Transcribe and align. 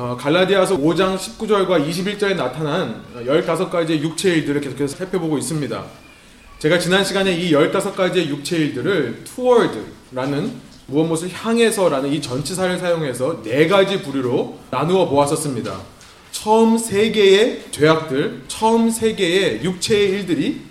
어, 0.00 0.16
갈라디아서 0.16 0.78
5장 0.78 1.18
19절과 1.18 1.84
21절에 1.84 2.36
나타난 2.36 3.02
15가지의 3.16 4.00
육체 4.00 4.32
일들을 4.32 4.60
계속해서 4.60 4.96
살펴보고 4.96 5.36
있습니다. 5.38 5.84
제가 6.60 6.78
지난 6.78 7.04
시간에 7.04 7.32
이 7.32 7.50
15가지의 7.50 8.28
육체 8.28 8.58
일들을 8.58 9.24
toward라는 9.24 10.52
무엇 10.86 11.04
무엇을 11.04 11.30
향해서라는 11.32 12.12
이 12.12 12.22
전치사를 12.22 12.78
사용해서 12.78 13.42
네 13.42 13.66
가지 13.66 14.00
부류로 14.00 14.60
나누어 14.70 15.08
보았었습니다. 15.08 15.80
처음 16.30 16.78
세 16.78 17.10
개의 17.10 17.64
죄악들, 17.72 18.44
처음 18.46 18.90
세 18.90 19.16
개의 19.16 19.64
육체의 19.64 20.10
일들이 20.10 20.62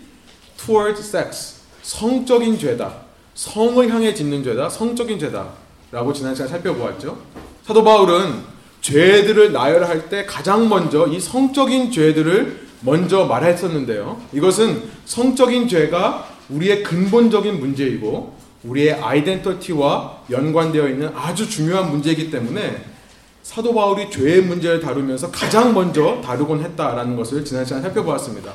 toward 0.55 1.02
sex, 1.02 1.55
성적인 1.82 2.57
죄다. 2.57 3.02
성을 3.36 3.89
향해 3.89 4.14
짓는 4.14 4.46
죄다. 4.46 4.70
성적인 4.70 5.20
죄다. 5.20 5.50
라고 5.91 6.14
지난 6.14 6.34
시간 6.34 6.48
살펴보았죠. 6.48 7.18
사도 7.66 7.84
바울은 7.84 8.57
죄들을 8.88 9.52
나열할 9.52 10.08
때 10.08 10.26
가장 10.26 10.70
먼저 10.70 11.08
이 11.08 11.20
성적인 11.20 11.91
죄들을 11.91 12.68
먼저 12.80 13.26
말했었는데요. 13.26 14.22
이것은 14.32 14.82
성적인 15.04 15.68
죄가 15.68 16.30
우리의 16.48 16.84
근본적인 16.84 17.59
문제이고 17.59 18.38
우리의 18.64 18.94
아이덴티티와 18.94 20.23
연관되어 20.31 20.88
있는 20.88 21.09
아주 21.14 21.50
중요한 21.50 21.92
문제이기 21.92 22.31
때문에 22.31 22.86
사도 23.44 23.73
바울이 23.73 24.09
죄의 24.09 24.44
문제를 24.44 24.80
다루면서 24.80 25.31
가장 25.31 25.73
먼저 25.73 26.22
다루곤 26.23 26.64
했다라는 26.64 27.17
것을 27.17 27.44
지난 27.44 27.66
시간 27.66 27.81
살펴보았습니다. 27.81 28.54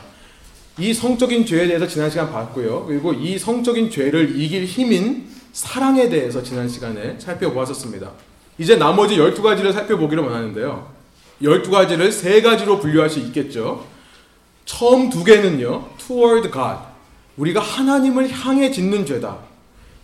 이 0.79 0.95
성적인 0.95 1.45
죄에 1.45 1.67
대해서 1.67 1.87
지난 1.87 2.09
시간 2.09 2.33
봤고요. 2.33 2.87
그리고 2.87 3.13
이 3.13 3.39
성적인 3.39 3.91
죄를 3.91 4.41
이길 4.41 4.65
힘인 4.65 5.29
사랑에 5.53 6.09
대해서 6.09 6.43
지난 6.43 6.67
시간에 6.71 7.17
살펴보았었습니다. 7.19 8.32
이제 8.59 8.77
나머지 8.77 9.17
12가지를 9.17 9.73
살펴보기를 9.73 10.23
원하는데요. 10.23 10.91
12가지를 11.43 12.13
세 12.13 12.41
가지로 12.43 12.79
분류할 12.79 13.11
수 13.11 13.19
있겠죠. 13.21 13.85
처음 14.65 15.11
두 15.11 15.25
개는요. 15.25 15.89
toward 15.99 16.51
God. 16.53 16.79
우리가 17.37 17.61
하나님을 17.61 18.31
향해 18.31 18.71
짓는 18.71 19.07
죄다. 19.07 19.39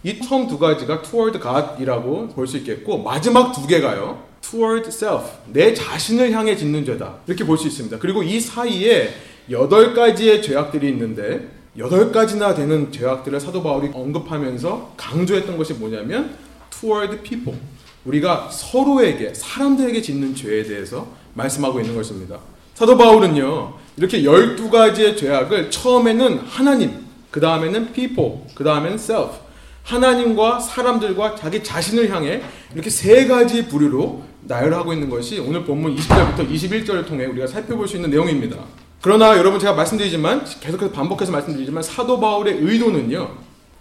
이 0.02 0.20
처음 0.20 0.48
두 0.48 0.58
가지가 0.58 1.02
toward 1.02 1.38
God이라고 1.40 2.28
볼 2.28 2.46
수 2.46 2.56
있겠고 2.58 3.02
마지막 3.02 3.52
두 3.52 3.66
개가요. 3.66 4.24
toward 4.40 4.88
self. 4.88 5.24
내 5.46 5.74
자신을 5.74 6.32
향해 6.32 6.56
짓는 6.56 6.84
죄다. 6.84 7.16
이렇게 7.26 7.44
볼 7.44 7.58
수 7.58 7.66
있습니다. 7.68 7.98
그리고 7.98 8.22
이 8.22 8.40
사이에 8.40 9.14
여덟 9.50 9.94
가지의 9.94 10.42
죄악들이 10.42 10.88
있는데 10.88 11.48
여덟 11.76 12.10
가지나 12.10 12.54
되는 12.54 12.90
죄악들을 12.90 13.38
사도 13.38 13.62
바울이 13.62 13.90
언급하면서 13.92 14.94
강조했던 14.96 15.56
것이 15.56 15.74
뭐냐면 15.74 16.36
toward 16.70 17.18
people. 17.22 17.56
우리가 18.04 18.48
서로에게 18.50 19.34
사람들에게 19.34 20.00
짓는 20.00 20.34
죄에 20.34 20.62
대해서 20.64 21.08
말씀하고 21.34 21.80
있는 21.80 21.94
것입니다. 21.94 22.38
사도 22.74 22.96
바울은요. 22.96 23.74
이렇게 23.96 24.22
12가지의 24.22 25.16
죄악을 25.16 25.70
처음에는 25.70 26.38
하나님, 26.38 27.04
그 27.30 27.40
다음에는 27.40 27.92
people, 27.92 28.40
그 28.54 28.64
다음에는 28.64 28.96
self. 28.96 29.48
하나님과 29.82 30.60
사람들과 30.60 31.34
자기 31.34 31.64
자신을 31.64 32.10
향해 32.10 32.42
이렇게 32.74 32.90
세 32.90 33.26
가지 33.26 33.66
부류로 33.68 34.22
나열하고 34.42 34.92
있는 34.92 35.08
것이 35.08 35.40
오늘 35.40 35.64
본문 35.64 35.96
20절부터 35.96 36.50
21절을 36.50 37.06
통해 37.06 37.24
우리가 37.24 37.46
살펴볼 37.46 37.88
수 37.88 37.96
있는 37.96 38.10
내용입니다. 38.10 38.58
그러나 39.00 39.36
여러분 39.38 39.58
제가 39.58 39.72
말씀드리지만 39.74 40.44
계속해서 40.60 40.92
반복해서 40.92 41.32
말씀드리지만 41.32 41.82
사도 41.82 42.20
바울의 42.20 42.58
의도는요. 42.60 43.30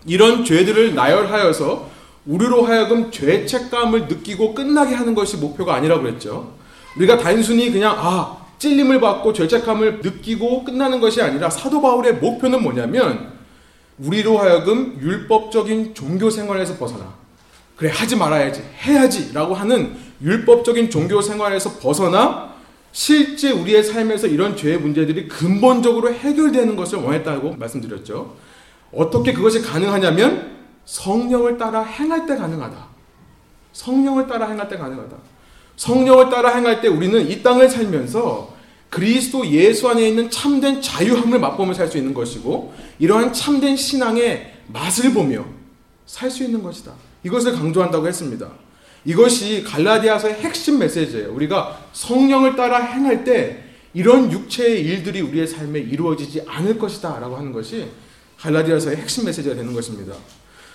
이런 0.05 0.45
죄들을 0.45 0.95
나열하여서 0.95 1.96
우리로 2.28 2.64
하여금 2.64 3.09
죄책감을 3.09 4.08
느끼고 4.08 4.53
끝나게 4.53 4.94
하는 4.94 5.16
것이 5.16 5.38
목표가 5.38 5.75
아니라고 5.75 6.03
그랬죠. 6.03 6.53
우리가 6.97 7.17
단순히 7.17 7.72
그냥 7.72 7.95
아 7.97 8.45
찔림을 8.59 9.00
받고 9.00 9.33
죄책감을 9.33 10.02
느끼고 10.02 10.64
끝나는 10.66 11.00
것이 11.00 11.22
아니라 11.22 11.50
사도 11.50 11.81
바울의 11.81 12.16
목표는 12.16 12.61
뭐냐면 12.61 13.33
우리로 14.00 14.37
하여금 14.37 14.98
율법적인 15.02 15.93
종교 15.95 16.30
생활에서 16.30 16.76
벗어나 16.77 17.14
그래 17.76 17.92
하지 17.93 18.16
말아야지 18.16 18.64
해야지라고 18.83 19.54
하는 19.54 19.95
율법적인 20.21 20.89
종교 20.89 21.21
생활에서 21.21 21.80
벗어나 21.80 22.55
실제 22.92 23.52
우리의 23.52 23.83
삶에서 23.83 24.27
이런 24.27 24.58
죄의 24.58 24.80
문제들이 24.80 25.27
근본적으로 25.27 26.11
해결되는 26.11 26.76
것을 26.76 26.98
원했다고 26.98 27.55
말씀드렸죠. 27.58 28.36
어떻게 28.92 29.33
그것이 29.33 29.61
가능하냐면 29.61 30.56
성령을 30.87 31.58
따라 31.58 31.83
행할 31.83 32.25
때 32.25 32.36
가능하다. 32.36 32.87
성령을 33.73 34.25
따라 34.25 34.48
행할 34.48 34.67
때 34.70 34.77
가능하다. 34.77 35.17
성령을 35.75 36.30
따라 36.30 36.55
행할 36.55 36.81
때 36.81 36.87
우리는 36.87 37.30
이 37.30 37.43
땅을 37.43 37.70
살면서 37.70 38.55
그리스도 38.89 39.45
예수 39.48 39.89
안에 39.89 40.08
있는 40.08 40.31
참된 40.31 40.81
자유함을 40.81 41.39
맛보며 41.39 41.73
살 41.73 41.89
수 41.89 41.98
있는 41.98 42.14
것이고 42.14 42.73
이러한 42.99 43.33
참된 43.33 43.75
신앙의 43.75 44.53
맛을 44.67 45.14
보며 45.14 45.45
살 46.05 46.31
수 46.31 46.43
있는 46.43 46.64
것이다. 46.64 46.93
이것을 47.23 47.52
강조한다고 47.54 48.08
했습니다. 48.08 48.49
이것이 49.04 49.64
갈라디아서의 49.64 50.36
핵심 50.36 50.80
메시지예요. 50.80 51.33
우리가 51.33 51.81
성령을 51.92 52.55
따라 52.55 52.80
행할 52.80 53.25
때 53.25 53.61
이런 53.93 54.31
육체의 54.31 54.81
일들이 54.86 55.19
우리의 55.19 55.48
삶에 55.48 55.80
이루어지지 55.80 56.43
않을 56.48 56.80
것이다 56.80 57.19
라고 57.19 57.36
하는 57.36 57.52
것이 57.52 57.87
갈라디아서의 58.39 58.98
핵심 58.98 59.25
메시지가 59.25 59.55
되는 59.55 59.73
것입니다. 59.73 60.14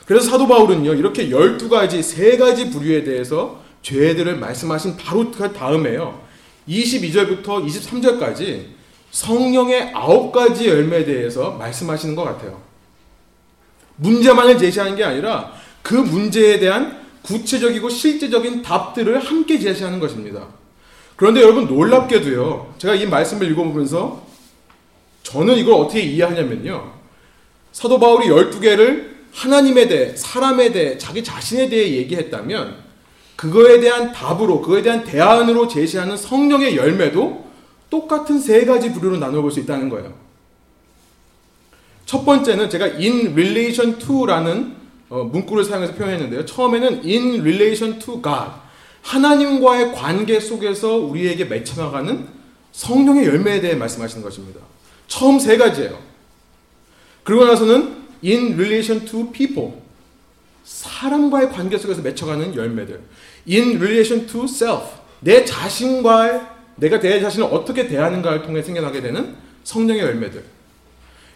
그래서 0.06 0.30
사도 0.30 0.46
바울은요, 0.46 0.94
이렇게 0.94 1.28
12가지, 1.28 2.02
세 2.02 2.36
가지 2.36 2.70
부류에 2.70 3.04
대해서 3.04 3.60
죄들을 3.82 4.36
말씀하신 4.36 4.96
바로 4.96 5.30
그 5.30 5.52
다음에요. 5.52 6.20
22절부터 6.68 7.66
23절까지 7.66 8.66
성령의 9.10 9.90
아홉 9.94 10.32
가지 10.32 10.68
열매에 10.68 11.04
대해서 11.04 11.52
말씀하시는 11.52 12.14
것 12.16 12.24
같아요. 12.24 12.60
문제만을 13.96 14.58
제시하는 14.58 14.96
게 14.96 15.04
아니라 15.04 15.52
그 15.82 15.94
문제에 15.94 16.58
대한 16.58 17.00
구체적이고 17.22 17.88
실제적인 17.88 18.62
답들을 18.62 19.18
함께 19.18 19.58
제시하는 19.58 20.00
것입니다. 20.00 20.48
그런데 21.16 21.42
여러분 21.42 21.66
놀랍게도요. 21.66 22.74
제가 22.78 22.94
이 22.94 23.06
말씀을 23.06 23.50
읽어보면서 23.50 24.26
저는 25.22 25.56
이걸 25.56 25.74
어떻게 25.74 26.00
이해하냐면요. 26.00 26.92
사도 27.72 28.00
바울이 28.00 28.28
12개를 28.28 29.11
하나님에 29.32 29.88
대해, 29.88 30.14
사람에 30.14 30.72
대해, 30.72 30.98
자기 30.98 31.24
자신에 31.24 31.68
대해 31.68 31.96
얘기했다면 31.96 32.76
그거에 33.36 33.80
대한 33.80 34.12
답으로, 34.12 34.60
그거에 34.60 34.82
대한 34.82 35.04
대안으로 35.04 35.68
제시하는 35.68 36.16
성령의 36.16 36.76
열매도 36.76 37.50
똑같은 37.90 38.38
세 38.38 38.64
가지 38.64 38.92
부류로 38.92 39.18
나눠볼 39.18 39.50
수 39.50 39.60
있다는 39.60 39.88
거예요. 39.88 40.14
첫 42.06 42.24
번째는 42.24 42.68
제가 42.70 42.84
in 42.84 43.32
relation 43.32 43.98
to라는 43.98 44.76
어, 45.08 45.24
문구를 45.24 45.64
사용해서 45.64 45.94
표현했는데요. 45.94 46.46
처음에는 46.46 47.02
in 47.04 47.40
relation 47.40 47.98
to 47.98 48.22
God. 48.22 48.52
하나님과의 49.02 49.92
관계 49.92 50.40
속에서 50.40 50.96
우리에게 50.96 51.44
맺혀나가는 51.46 52.26
성령의 52.72 53.26
열매에 53.26 53.60
대해 53.60 53.74
말씀하시는 53.74 54.22
것입니다. 54.22 54.60
처음 55.08 55.38
세 55.38 55.56
가지예요. 55.58 55.98
그리고 57.24 57.44
나서는 57.44 58.01
in 58.24 58.54
relation 58.54 59.04
to 59.04 59.30
people. 59.32 59.74
사람과의 60.64 61.50
관계 61.50 61.78
속에서 61.78 62.02
맺혀가는 62.02 62.54
열매들. 62.54 63.00
in 63.48 63.76
relation 63.76 64.26
to 64.26 64.44
self. 64.44 65.00
내 65.20 65.44
자신과의 65.44 66.40
내가 66.76 67.00
내 67.00 67.20
자신을 67.20 67.48
어떻게 67.50 67.86
대하는가를 67.86 68.42
통해 68.42 68.62
생겨나게 68.62 69.00
되는 69.00 69.34
성령의 69.64 70.02
열매들. 70.02 70.44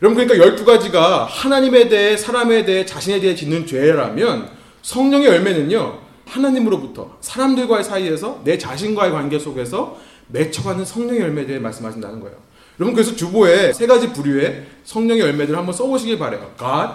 여러분 0.02 0.26
그러니까 0.26 0.46
12가지가 0.46 1.26
하나님에 1.28 1.88
대해 1.88 2.16
사람에 2.16 2.64
대해 2.64 2.84
자신에 2.84 3.20
대해 3.20 3.34
짓는 3.34 3.66
죄라면 3.66 4.50
성령의 4.82 5.26
열매는요. 5.28 6.00
하나님으로부터 6.26 7.16
사람들과의 7.20 7.84
사이에서 7.84 8.42
내 8.44 8.58
자신과의 8.58 9.12
관계 9.12 9.38
속에서 9.38 9.98
맺혀가는 10.28 10.84
성령의 10.84 11.20
열매에 11.22 11.46
대해 11.46 11.58
말씀하신다는 11.58 12.20
거예요. 12.20 12.37
여러분 12.78 12.94
그래서 12.94 13.17
주보에 13.17 13.73
세 13.73 13.87
가지 13.87 14.12
부류의 14.12 14.67
성령의 14.84 15.23
열매들을 15.23 15.58
한번 15.58 15.75
써보시길 15.75 16.19
바래요. 16.19 16.52
God, 16.58 16.88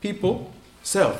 people, 0.00 0.46
self. 0.84 1.18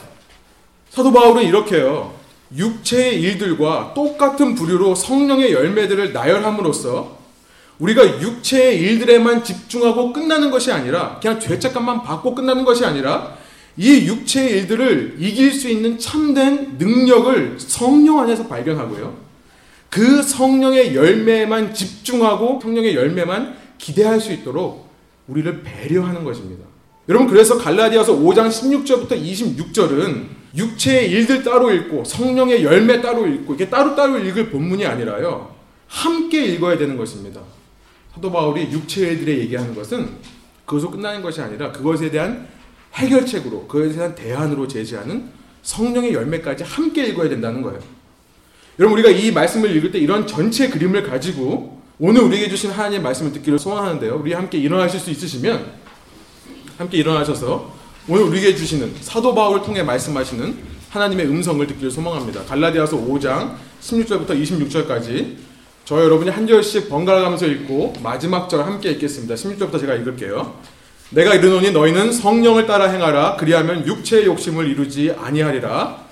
사도 0.91 1.13
바울은 1.13 1.45
이렇게요. 1.45 2.15
육체의 2.55 3.21
일들과 3.21 3.93
똑같은 3.95 4.55
부류로 4.55 4.95
성령의 4.95 5.53
열매들을 5.53 6.13
나열함으로써 6.13 7.17
우리가 7.79 8.21
육체의 8.21 8.79
일들에만 8.79 9.45
집중하고 9.45 10.13
끝나는 10.13 10.51
것이 10.51 10.73
아니라 10.73 11.19
그냥 11.21 11.41
죄책감만 11.41 12.03
받고 12.03 12.35
끝나는 12.35 12.65
것이 12.65 12.85
아니라 12.85 13.37
이 13.77 14.07
육체의 14.07 14.51
일들을 14.53 15.17
이길 15.19 15.53
수 15.53 15.69
있는 15.69 15.99
참된 15.99 16.77
능력을 16.79 17.57
성령 17.59 18.21
안에서 18.21 18.47
발견하고요. 18.47 19.27
그 19.91 20.23
성령의 20.23 20.95
열매에만 20.95 21.75
집중하고 21.75 22.61
성령의 22.63 22.95
열매만 22.95 23.57
기대할 23.79 24.21
수 24.21 24.33
있도록 24.33 24.89
우리를 25.29 25.63
배려하는 25.63 26.25
것입니다. 26.25 26.65
여러분 27.09 27.29
그래서 27.29 27.57
갈라디아서 27.57 28.17
5장 28.17 28.49
16절부터 28.49 29.11
26절은 29.13 30.25
육체의 30.57 31.11
일들 31.11 31.43
따로 31.43 31.73
읽고 31.73 32.05
성령의 32.05 32.65
열매 32.65 33.01
따로 33.01 33.27
읽고 33.27 33.55
이게 33.55 33.69
따로따로 33.69 34.19
읽을 34.19 34.51
본문이 34.51 34.85
아니라요. 34.87 35.55
함께 35.87 36.45
읽어야 36.47 36.77
되는 36.79 36.97
것입니다. 36.97 37.43
사도 38.15 38.33
바울이 38.33 38.73
육체들의 38.73 39.39
얘기하는 39.41 39.75
것은 39.75 40.09
그것으로 40.65 40.91
끝나는 40.91 41.23
것이 41.23 41.41
아니라 41.41 41.71
그것에 41.71 42.11
대한 42.11 42.49
해결책으로 42.95 43.69
그것에 43.69 43.95
대한 43.95 44.15
대안으로 44.15 44.67
제시하는 44.67 45.31
성령의 45.63 46.15
열매까지 46.15 46.65
함께 46.65 47.07
읽어야 47.07 47.29
된다는 47.29 47.63
거예요. 47.63 47.79
여러분 48.79 48.99
우리가 48.99 49.11
이 49.11 49.31
말씀을 49.31 49.75
읽을 49.77 49.91
때 49.91 49.99
이런 49.99 50.27
전체 50.27 50.69
그림을 50.69 51.03
가지고 51.03 51.76
오늘 51.99 52.21
우리에게 52.23 52.51
주신 52.51 52.71
하나님의 52.71 53.01
말씀을 53.01 53.33
듣기를 53.33 53.59
소원하는데요. 53.59 54.17
우리 54.17 54.35
함께 54.35 54.59
일어나실 54.59 55.01
수 55.01 55.11
있으시면 55.11 55.65
함께 56.77 56.99
일어나셔서 56.99 57.73
오늘 58.07 58.25
우리에게 58.25 58.55
주시는 58.55 58.97
사도 59.01 59.35
바울을 59.35 59.63
통해 59.63 59.83
말씀하시는 59.83 60.77
하나님의 60.91 61.27
음성을 61.27 61.67
듣기를 61.67 61.91
소망합니다. 61.91 62.45
갈라디아서 62.45 62.99
5장 62.99 63.55
16절부터 63.81 64.29
26절까지 64.29 65.37
저 65.87 66.03
여러분이 66.03 66.29
한 66.29 66.47
절씩 66.47 66.91
번갈아 66.91 67.23
가면서 67.23 67.47
읽고 67.47 67.95
마지막 68.03 68.51
절 68.51 68.65
함께 68.65 68.91
읽겠습니다. 68.91 69.35
16절부터 69.35 69.81
제가 69.81 69.95
읽을게요. 69.95 70.55
내가 71.11 71.35
이르노니 71.35 71.71
너희는 71.71 72.13
성령을 72.13 72.67
따라 72.67 72.91
행하라 72.91 73.37
그리하면 73.37 73.87
육체의 73.87 74.27
욕심을 74.27 74.69
이루지 74.69 75.15
아니하리라 75.19 76.05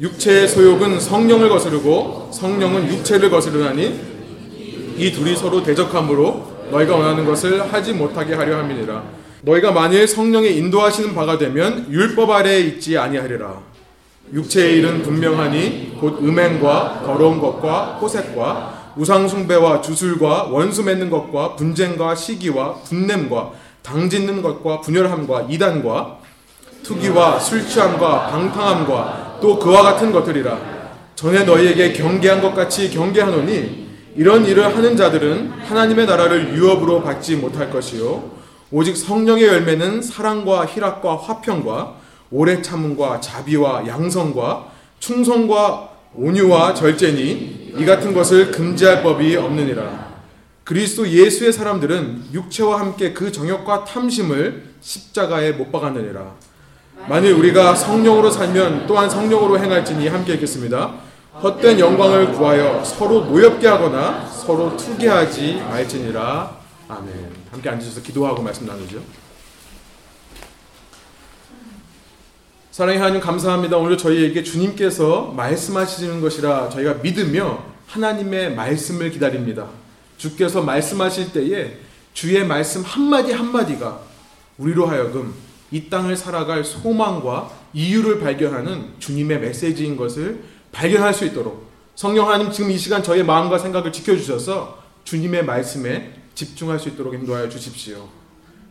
육체의 0.00 0.46
소욕은 0.46 1.00
성령을 1.00 1.48
거스르고 1.48 2.30
성령은 2.32 2.88
육체를 2.88 3.30
거스르나니 3.30 4.13
이 4.96 5.12
둘이 5.12 5.36
서로 5.36 5.62
대적함으로 5.62 6.52
너희가 6.70 6.96
원하는 6.96 7.24
것을 7.24 7.72
하지 7.72 7.92
못하게 7.92 8.34
하려 8.34 8.58
함이니라. 8.58 9.02
너희가 9.42 9.72
만일 9.72 10.08
성령의 10.08 10.56
인도하시는 10.56 11.14
바가 11.14 11.36
되면 11.36 11.86
율법 11.90 12.30
아래에 12.30 12.60
있지 12.60 12.96
아니하리라. 12.96 13.60
육체의 14.32 14.78
일은 14.78 15.02
분명하니 15.02 15.98
곧 16.00 16.20
음행과 16.22 17.02
더러운 17.04 17.40
것과 17.40 17.98
호색과 18.00 18.94
우상 18.96 19.28
숭배와 19.28 19.80
주술과 19.80 20.44
원수 20.44 20.82
맺는 20.82 21.10
것과 21.10 21.56
분쟁과 21.56 22.14
시기와 22.14 22.74
분냄과 22.74 23.50
당짓는 23.82 24.40
것과 24.40 24.80
분열함과 24.80 25.46
이단과 25.50 26.18
투기와 26.82 27.38
술 27.38 27.66
취함과 27.66 28.28
방탕함과 28.28 29.38
또 29.42 29.58
그와 29.58 29.82
같은 29.82 30.12
것들이라 30.12 30.58
전에 31.16 31.44
너희에게 31.44 31.92
경계한 31.92 32.40
것 32.40 32.54
같이 32.54 32.90
경계하노니 32.90 33.83
이런 34.16 34.46
일을 34.46 34.76
하는 34.76 34.96
자들은 34.96 35.50
하나님의 35.66 36.06
나라를 36.06 36.56
유업으로 36.56 37.02
받지 37.02 37.36
못할 37.36 37.70
것이요. 37.70 38.30
오직 38.70 38.96
성령의 38.96 39.44
열매는 39.44 40.02
사랑과 40.02 40.66
희락과 40.66 41.16
화평과 41.16 41.96
오래 42.30 42.62
참음과 42.62 43.20
자비와 43.20 43.86
양성과 43.86 44.66
충성과 44.98 45.90
온유와 46.14 46.74
절제니 46.74 47.72
이 47.76 47.84
같은 47.84 48.14
것을 48.14 48.50
금지할 48.50 49.02
법이 49.02 49.36
없느니라. 49.36 50.14
그리스도 50.62 51.06
예수의 51.08 51.52
사람들은 51.52 52.26
육체와 52.32 52.80
함께 52.80 53.12
그 53.12 53.30
정욕과 53.30 53.84
탐심을 53.84 54.64
십자가에 54.80 55.52
못 55.52 55.70
박았느니라. 55.70 56.34
만일 57.08 57.32
우리가 57.34 57.74
성령으로 57.74 58.30
살면 58.30 58.86
또한 58.86 59.10
성령으로 59.10 59.58
행할지니 59.58 60.08
함께 60.08 60.34
읽겠습니다. 60.34 60.94
헛된 61.42 61.80
영광을 61.80 62.32
구하여 62.32 62.84
서로 62.84 63.24
노엽게 63.24 63.66
하거나 63.66 64.26
서로 64.26 64.76
투기하지 64.76 65.56
말지니라. 65.68 66.56
아멘. 66.88 67.32
함께 67.50 67.68
앉으셔서 67.68 68.02
기도하고 68.02 68.40
말씀 68.42 68.66
나누죠. 68.66 69.02
사랑의 72.70 73.00
하나님 73.00 73.20
감사합니다. 73.20 73.76
오늘 73.76 73.98
저희에게 73.98 74.42
주님께서 74.42 75.32
말씀하시는 75.36 76.20
것이라 76.20 76.68
저희가 76.70 76.94
믿으며 76.94 77.64
하나님의 77.86 78.54
말씀을 78.54 79.10
기다립니다. 79.10 79.68
주께서 80.16 80.62
말씀하실 80.62 81.32
때에 81.32 81.78
주의 82.12 82.44
말씀 82.46 82.82
한마디 82.82 83.32
한마디가 83.32 84.00
우리로 84.58 84.86
하여금 84.86 85.34
이 85.70 85.88
땅을 85.88 86.16
살아갈 86.16 86.64
소망과 86.64 87.50
이유를 87.72 88.20
발견하는 88.20 88.94
주님의 89.00 89.40
메시지인 89.40 89.96
것을 89.96 90.53
발견할 90.74 91.14
수 91.14 91.24
있도록 91.24 91.68
성령 91.94 92.28
하나님 92.28 92.50
지금 92.50 92.70
이 92.70 92.76
시간 92.76 93.02
저의 93.02 93.24
마음과 93.24 93.58
생각을 93.58 93.92
지켜주셔서 93.92 94.82
주님의 95.04 95.44
말씀에 95.44 96.12
집중할 96.34 96.78
수 96.78 96.88
있도록 96.90 97.14
인도하여 97.14 97.48
주십시오. 97.48 98.08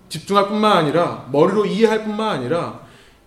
집중할 0.10 0.50
뿐만 0.50 0.78
아니라 0.78 1.28
머리로 1.32 1.66
이해할 1.66 2.04
뿐만 2.04 2.38
아니라 2.38 2.82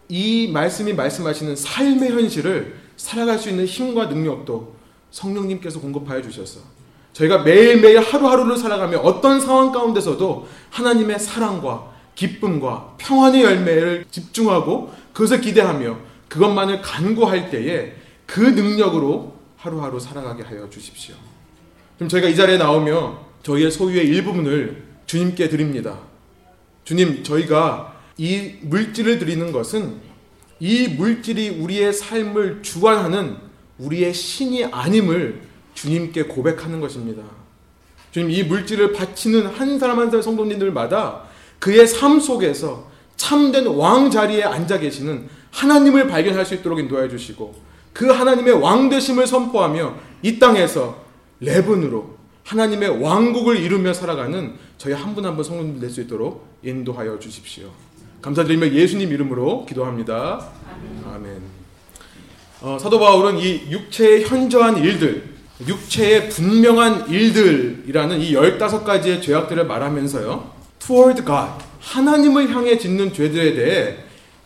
이 0.08 0.50
말씀이 0.52 0.92
말씀하시는 0.92 1.56
삶의 1.56 2.10
현실을 2.10 2.76
살아갈 2.96 3.38
수 3.38 3.48
있는 3.48 3.64
힘과 3.64 4.06
능력도 4.06 4.76
성령님께서 5.10 5.80
공급하여 5.80 6.20
주셔서 6.22 6.60
저희가 7.14 7.38
매일매일 7.38 7.98
하루하루를 8.00 8.58
살아가며 8.58 8.98
어떤 8.98 9.40
상황 9.40 9.72
가운데서도 9.72 10.46
하나님의 10.70 11.18
사랑과 11.18 11.90
기쁨과 12.14 12.96
평안의 12.98 13.42
열매를 13.42 14.04
집중하고 14.10 14.92
그것을 15.14 15.40
기대하며 15.40 15.96
그것만을 16.28 16.82
간구할 16.82 17.50
때에 17.50 17.94
그 18.26 18.40
능력으로 18.40 19.34
하루하루 19.56 19.98
살아가게 19.98 20.42
하여 20.42 20.68
주십시오. 20.68 21.14
그럼 21.96 22.08
저희가 22.08 22.28
이 22.28 22.36
자리에 22.36 22.58
나오며 22.58 23.24
저희의 23.42 23.70
소유의 23.70 24.06
일부분을 24.06 24.84
주님께 25.06 25.48
드립니다. 25.48 26.00
주님, 26.84 27.22
저희가 27.22 27.96
이 28.18 28.54
물질을 28.62 29.18
드리는 29.18 29.52
것은 29.52 30.00
이 30.58 30.88
물질이 30.88 31.50
우리의 31.60 31.92
삶을 31.92 32.62
주관하는 32.62 33.36
우리의 33.78 34.12
신이 34.12 34.64
아님을 34.66 35.42
주님께 35.74 36.24
고백하는 36.24 36.80
것입니다. 36.80 37.22
주님, 38.10 38.30
이 38.30 38.42
물질을 38.42 38.92
바치는 38.92 39.46
한 39.46 39.78
사람 39.78 39.98
한 39.98 40.10
사람 40.10 40.22
성도님들마다 40.22 41.24
그의 41.58 41.86
삶 41.86 42.20
속에서 42.20 42.90
참된 43.16 43.66
왕 43.66 44.10
자리에 44.10 44.44
앉아 44.44 44.78
계시는 44.78 45.28
하나님을 45.50 46.06
발견할 46.06 46.44
수 46.44 46.54
있도록 46.54 46.78
인도해 46.78 47.08
주시고 47.08 47.54
그 47.96 48.08
하나님의 48.10 48.52
왕 48.60 48.90
되심을 48.90 49.26
선포하며 49.26 49.94
이 50.20 50.38
땅에서 50.38 51.02
레븐으로 51.40 52.14
하나님의 52.44 53.00
왕국을 53.02 53.56
이루며 53.58 53.94
살아가는 53.94 54.52
저희 54.76 54.92
한 54.92 55.14
분 55.14 55.24
한 55.24 55.34
분 55.34 55.42
성도님 55.42 55.80
될 55.80 55.88
수 55.88 56.02
있도록 56.02 56.46
인도하여 56.62 57.18
주십시오. 57.18 57.70
감사드리며 58.20 58.68
예수님 58.72 59.10
이름으로 59.12 59.64
기도합니다. 59.64 60.46
아멘. 61.14 61.40
어, 62.60 62.76
사도 62.78 62.98
바울은 62.98 63.38
이 63.38 63.62
육체의 63.70 64.24
현저한 64.26 64.76
일들, 64.76 65.24
육체의 65.66 66.28
분명한 66.28 67.08
일들이라는 67.08 68.20
이 68.20 68.32
15가지의 68.34 69.22
죄악들을 69.22 69.64
말하면서요. 69.66 70.52
toward 70.80 71.24
God, 71.24 71.64
하나님을 71.80 72.54
향해 72.54 72.76
짓는 72.76 73.14
죄들에 73.14 73.54
대해 73.54 73.96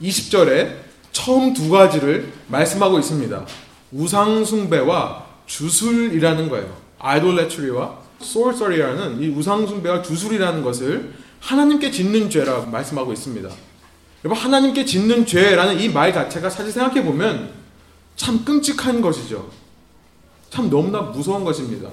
20절에 0.00 0.89
처음 1.12 1.52
두 1.52 1.68
가지를 1.70 2.32
말씀하고 2.48 2.98
있습니다. 2.98 3.46
우상숭배와 3.92 5.26
주술이라는 5.46 6.48
거예요. 6.48 6.76
idolatry와 6.98 7.98
sorcery라는 8.22 9.20
이 9.22 9.28
우상숭배와 9.28 10.02
주술이라는 10.02 10.62
것을 10.62 11.14
하나님께 11.40 11.90
짓는 11.90 12.28
죄라고 12.30 12.70
말씀하고 12.70 13.12
있습니다. 13.12 13.48
여러분 14.24 14.44
하나님께 14.44 14.84
짓는 14.84 15.24
죄라는 15.26 15.80
이 15.80 15.88
말 15.88 16.12
자체가 16.12 16.50
사실 16.50 16.70
생각해 16.72 17.02
보면 17.04 17.50
참 18.16 18.44
끔찍한 18.44 19.00
것이죠. 19.00 19.48
참 20.50 20.68
너무나 20.68 21.00
무서운 21.00 21.42
것입니다. 21.44 21.88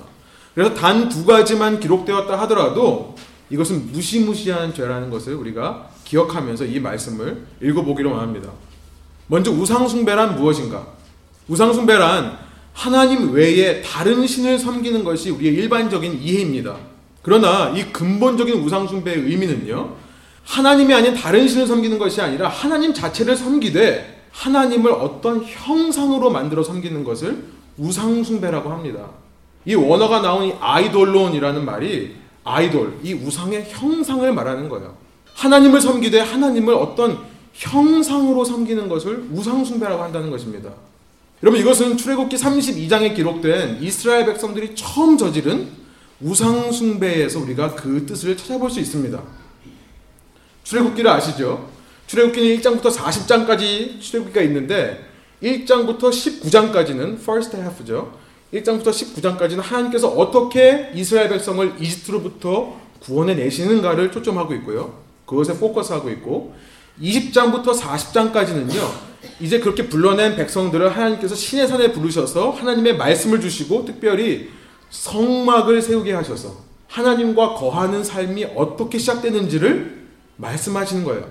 그래서 0.54 0.74
단 0.74 1.08
두 1.08 1.26
가지만 1.26 1.80
기록되었다 1.80 2.38
하더라도 2.42 3.16
이것은 3.50 3.92
무시무시한 3.94 4.74
죄라는 4.74 5.10
것을 5.10 5.36
우리가 5.36 5.90
기억하면서 6.04 6.66
이 6.66 6.80
말씀을 6.80 7.46
읽어보기로 7.62 8.20
합니다. 8.20 8.50
먼저 9.28 9.52
우상숭배란 9.52 10.36
무엇인가? 10.36 10.88
우상숭배란 11.48 12.38
하나님 12.74 13.32
외에 13.32 13.82
다른 13.82 14.26
신을 14.26 14.60
섬기는 14.60 15.04
것이 15.04 15.30
우리의 15.30 15.54
일반적인 15.54 16.22
이해입니다. 16.22 16.76
그러나 17.22 17.74
이 17.76 17.84
근본적인 17.92 18.64
우상숭배의 18.64 19.20
의미는요, 19.20 19.96
하나님이 20.46 20.94
아닌 20.94 21.14
다른 21.14 21.48
신을 21.48 21.68
섬기는 21.68 21.98
것이 21.98 22.22
아니라 22.22 22.48
하나님 22.48 22.94
자체를 22.94 23.36
섬기되 23.36 24.28
하나님을 24.32 24.92
어떤 24.92 25.44
형상으로 25.44 26.30
만들어 26.30 26.64
섬기는 26.64 27.04
것을 27.04 27.44
우상숭배라고 27.78 28.70
합니다. 28.70 29.10
이 29.66 29.76
원어가 29.76 30.22
나온 30.22 30.46
이 30.46 30.54
아이돌론이라는 30.60 31.66
말이 31.66 32.16
아이돌, 32.46 33.00
이 33.04 33.14
우상의 33.14 33.66
형상을 33.68 34.32
말하는 34.32 34.70
거예요. 34.70 34.96
하나님을 35.34 35.82
섬기되 35.82 36.22
하나님을 36.22 36.74
어떤 36.74 37.20
형상으로 37.58 38.46
섬기는 38.46 38.88
것을 38.88 39.28
우상숭배라고 39.32 40.04
한다는 40.04 40.30
것입니다. 40.30 40.72
여러분 41.42 41.60
이것은 41.60 41.98
출애굽기 41.98 42.36
32장에 42.36 43.16
기록된 43.16 43.82
이스라엘 43.82 44.26
백성들이 44.26 44.76
처음 44.76 45.18
저지른 45.18 45.68
우상숭배에서 46.22 47.40
우리가 47.40 47.76
그 47.76 48.06
뜻을 48.06 48.38
찾아볼 48.38 48.70
수 48.70 48.80
있습니다. 48.80 49.22
출애굽기를 50.64 51.10
아시죠? 51.10 51.70
출애굽기는 52.08 52.60
1장부터 52.60 52.92
40장까지 52.92 54.02
출애굽기가 54.02 54.42
있는데 54.44 55.06
1장부터 55.42 56.10
19장까지는 56.10 57.20
first 57.20 57.56
half죠. 57.58 58.18
1장부터 58.54 58.86
19장까지는 58.86 59.62
하나님께서 59.62 60.08
어떻게 60.10 60.92
이스라엘 60.96 61.30
백성을 61.30 61.74
이집트로부터 61.80 62.80
구원해 63.00 63.36
내시는가를 63.36 64.12
초점하고 64.12 64.54
있고요. 64.56 65.00
그것에 65.26 65.58
포커스하고 65.60 66.10
있고 66.12 66.56
20장부터 67.02 67.78
40장까지는요. 67.80 69.08
이제 69.40 69.60
그렇게 69.60 69.88
불러낸 69.88 70.36
백성들을 70.36 70.96
하나님께서 70.96 71.36
신의 71.36 71.68
산에 71.68 71.92
부르셔서 71.92 72.52
하나님의 72.52 72.98
말씀을 72.98 73.40
주시고 73.40 73.86
특별히 73.86 74.50
성막을 74.90 75.82
세우게 75.82 76.14
하셔서 76.14 76.56
하나님과 76.88 77.56
거하는 77.56 78.04
삶이 78.04 78.46
어떻게 78.56 78.98
시작되는지를 78.98 80.08
말씀하시는 80.38 81.04
거예요. 81.04 81.30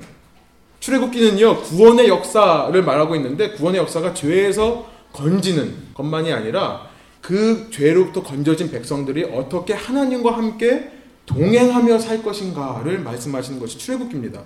출애굽기는요 0.81 1.63
구원의 1.63 2.09
역사를 2.09 2.83
말하고 2.83 3.17
있는데 3.17 3.53
구원의 3.53 3.81
역사가 3.81 4.15
죄에서 4.15 4.87
건지는 5.13 5.75
것만이 5.95 6.33
아니라 6.33 6.89
그 7.23 7.69
죄로부터 7.73 8.23
건져진 8.23 8.71
백성들이 8.71 9.25
어떻게 9.25 9.73
하나님과 9.73 10.37
함께 10.37 10.93
동행하며 11.25 11.99
살 11.99 12.23
것인가를 12.23 13.01
말씀하시는 13.01 13.59
것이 13.59 13.79
출애굽기입니다. 13.79 14.43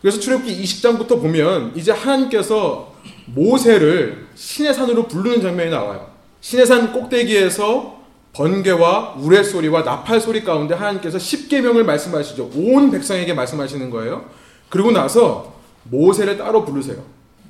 그래서 0.00 0.18
출애굽기 0.20 0.62
20장부터 0.62 1.20
보면 1.20 1.72
이제 1.74 1.92
하나님께서 1.92 2.94
모세를 3.26 4.26
신의 4.34 4.74
산으로 4.74 5.06
부르는 5.08 5.40
장면이 5.42 5.70
나와요. 5.70 6.10
신의 6.40 6.66
산 6.66 6.92
꼭대기에서 6.92 8.00
번개와 8.32 9.16
우레 9.18 9.42
소리와 9.42 9.82
나팔 9.82 10.20
소리 10.20 10.42
가운데 10.44 10.74
하나님께서 10.74 11.18
십계명을 11.18 11.84
말씀하시죠. 11.84 12.50
온 12.54 12.90
백성에게 12.90 13.34
말씀하시는 13.34 13.90
거예요. 13.90 14.24
그리고 14.68 14.90
나서 14.92 15.54
모세를 15.84 16.38
따로 16.38 16.64
부르세요. 16.64 17.02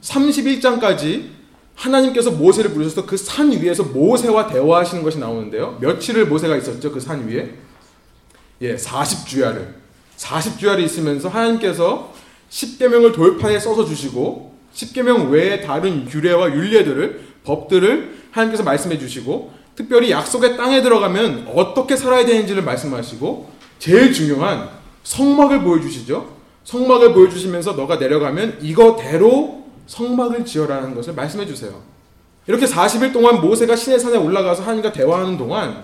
31장까지 0.03 1.29
하나님께서 1.75 2.31
모세를 2.31 2.73
부르셔서 2.73 3.07
그 3.07 3.17
산 3.17 3.51
위에서 3.53 3.85
모세와 3.85 4.49
대화하시는 4.49 5.03
것이 5.03 5.19
나오는데요. 5.19 5.79
며칠을 5.81 6.27
모세가 6.27 6.57
있었죠. 6.57 6.91
그 6.93 7.01
산 7.01 7.29
위에. 7.29 7.55
예, 8.63 8.77
40주야를. 8.77 9.67
40주야를 10.17 10.81
있으면서 10.81 11.29
하나님께서 11.29 12.13
10계명을 12.51 13.15
돌판에 13.15 13.59
써서 13.59 13.85
주시고 13.85 14.55
10계명 14.75 15.31
외에 15.31 15.61
다른 15.61 16.05
규례와 16.05 16.51
윤례들을 16.51 17.21
법들을 17.45 18.21
하나님께서 18.31 18.63
말씀해 18.63 18.99
주시고 18.99 19.53
특별히 19.75 20.11
약속의 20.11 20.57
땅에 20.57 20.83
들어가면 20.83 21.49
어떻게 21.55 21.97
살아야 21.97 22.25
되는지를 22.27 22.63
말씀하시고 22.63 23.51
제일 23.79 24.13
중요한 24.13 24.69
성막을 25.05 25.63
보여주시죠. 25.63 26.37
성막을 26.65 27.15
보여주시면서 27.15 27.73
너가 27.73 27.97
내려가면 27.97 28.59
이거대로 28.61 29.65
성막을 29.87 30.45
지어라는 30.45 30.95
것을 30.95 31.15
말씀해 31.15 31.47
주세요. 31.47 31.81
이렇게 32.47 32.67
40일 32.67 33.13
동안 33.13 33.41
모세가 33.41 33.77
시내 33.77 33.99
산에 33.99 34.17
올라가서 34.17 34.63
하나님과 34.63 34.93
대화하는 34.93 35.39
동안 35.39 35.83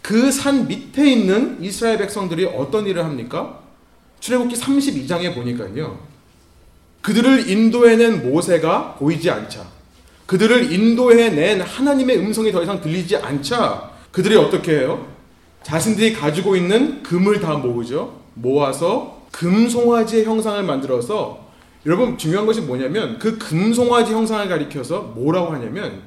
그 0.00 0.30
산 0.30 0.66
밑에 0.68 1.10
있는 1.10 1.58
이스라엘 1.60 1.98
백성들이 1.98 2.44
어떤 2.46 2.86
일을 2.86 3.04
합니까? 3.04 3.60
출애굽기 4.24 4.56
32장에 4.56 5.34
보니까요. 5.34 5.98
그들을 7.02 7.50
인도해낸 7.50 8.30
모세가 8.30 8.94
보이지 8.94 9.28
않자. 9.30 9.66
그들을 10.24 10.72
인도해낸 10.72 11.60
하나님의 11.60 12.20
음성이 12.20 12.50
더 12.50 12.62
이상 12.62 12.80
들리지 12.80 13.16
않자. 13.18 13.90
그들이 14.12 14.36
어떻게 14.36 14.78
해요? 14.78 15.06
자신들이 15.62 16.14
가지고 16.14 16.56
있는 16.56 17.02
금을 17.02 17.40
다 17.40 17.58
모으죠. 17.58 18.18
모아서 18.32 19.26
금송아지의 19.30 20.24
형상을 20.24 20.62
만들어서 20.62 21.46
여러분 21.84 22.16
중요한 22.16 22.46
것이 22.46 22.62
뭐냐면 22.62 23.18
그 23.18 23.36
금송아지 23.36 24.14
형상을 24.14 24.48
가리켜서 24.48 25.02
뭐라고 25.02 25.52
하냐면 25.52 26.00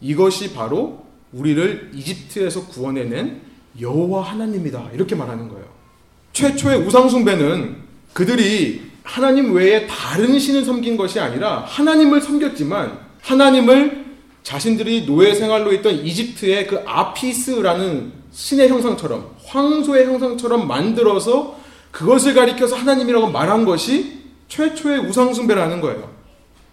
이것이 0.00 0.54
바로 0.54 1.04
우리를 1.32 1.90
이집트에서 1.94 2.68
구원해낸 2.68 3.40
여호와 3.80 4.22
하나님이다 4.22 4.90
이렇게 4.94 5.16
말하는 5.16 5.48
거예요. 5.48 5.65
최초의 6.36 6.80
우상숭배는 6.80 7.76
그들이 8.12 8.82
하나님 9.02 9.54
외에 9.54 9.86
다른 9.86 10.38
신을 10.38 10.66
섬긴 10.66 10.98
것이 10.98 11.18
아니라 11.18 11.64
하나님을 11.66 12.20
섬겼지만 12.20 12.98
하나님을 13.22 14.04
자신들이 14.42 15.06
노예 15.06 15.32
생활로 15.32 15.72
있던 15.72 15.94
이집트의 15.94 16.66
그 16.66 16.82
아피스라는 16.84 18.12
신의 18.32 18.68
형상처럼 18.68 19.30
황소의 19.46 20.04
형상처럼 20.04 20.68
만들어서 20.68 21.58
그것을 21.90 22.34
가리켜서 22.34 22.76
하나님이라고 22.76 23.30
말한 23.30 23.64
것이 23.64 24.20
최초의 24.48 25.06
우상숭배라는 25.06 25.80
거예요. 25.80 26.10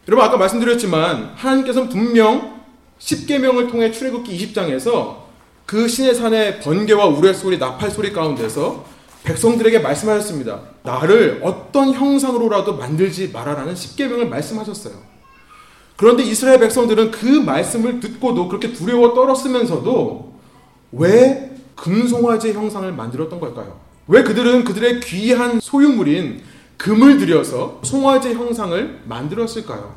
여러분 0.09 0.25
아까 0.25 0.35
말씀드렸지만 0.35 1.31
하나님께서는 1.35 1.87
분명 1.87 2.61
10계명을 2.99 3.71
통해 3.71 3.91
출애굽기 3.91 4.37
20장에서 4.37 5.23
그 5.65 5.87
신의 5.87 6.15
산의 6.15 6.59
번개와 6.59 7.05
우레 7.05 7.31
소리, 7.31 7.57
나팔 7.57 7.89
소리 7.91 8.11
가운데서 8.11 8.91
백성들에게 9.23 9.79
말씀하셨습니다. 9.79 10.61
나를 10.83 11.41
어떤 11.43 11.93
형상으로라도 11.93 12.75
만들지 12.75 13.29
말아라는 13.31 13.75
십계명을 13.75 14.27
말씀하셨어요. 14.29 14.93
그런데 15.95 16.23
이스라엘 16.23 16.59
백성들은 16.59 17.11
그 17.11 17.25
말씀을 17.25 17.99
듣고도 17.99 18.47
그렇게 18.49 18.73
두려워 18.73 19.13
떨었으면서도 19.13 20.33
왜 20.93 21.55
금송아지 21.75 22.53
형상을 22.53 22.91
만들었던 22.91 23.39
걸까요? 23.39 23.79
왜 24.07 24.23
그들은 24.23 24.63
그들의 24.63 24.99
귀한 25.01 25.59
소유물인 25.59 26.41
금을 26.77 27.17
들여서 27.17 27.79
송아지 27.83 28.33
형상을 28.33 29.03
만들었을까요? 29.05 29.95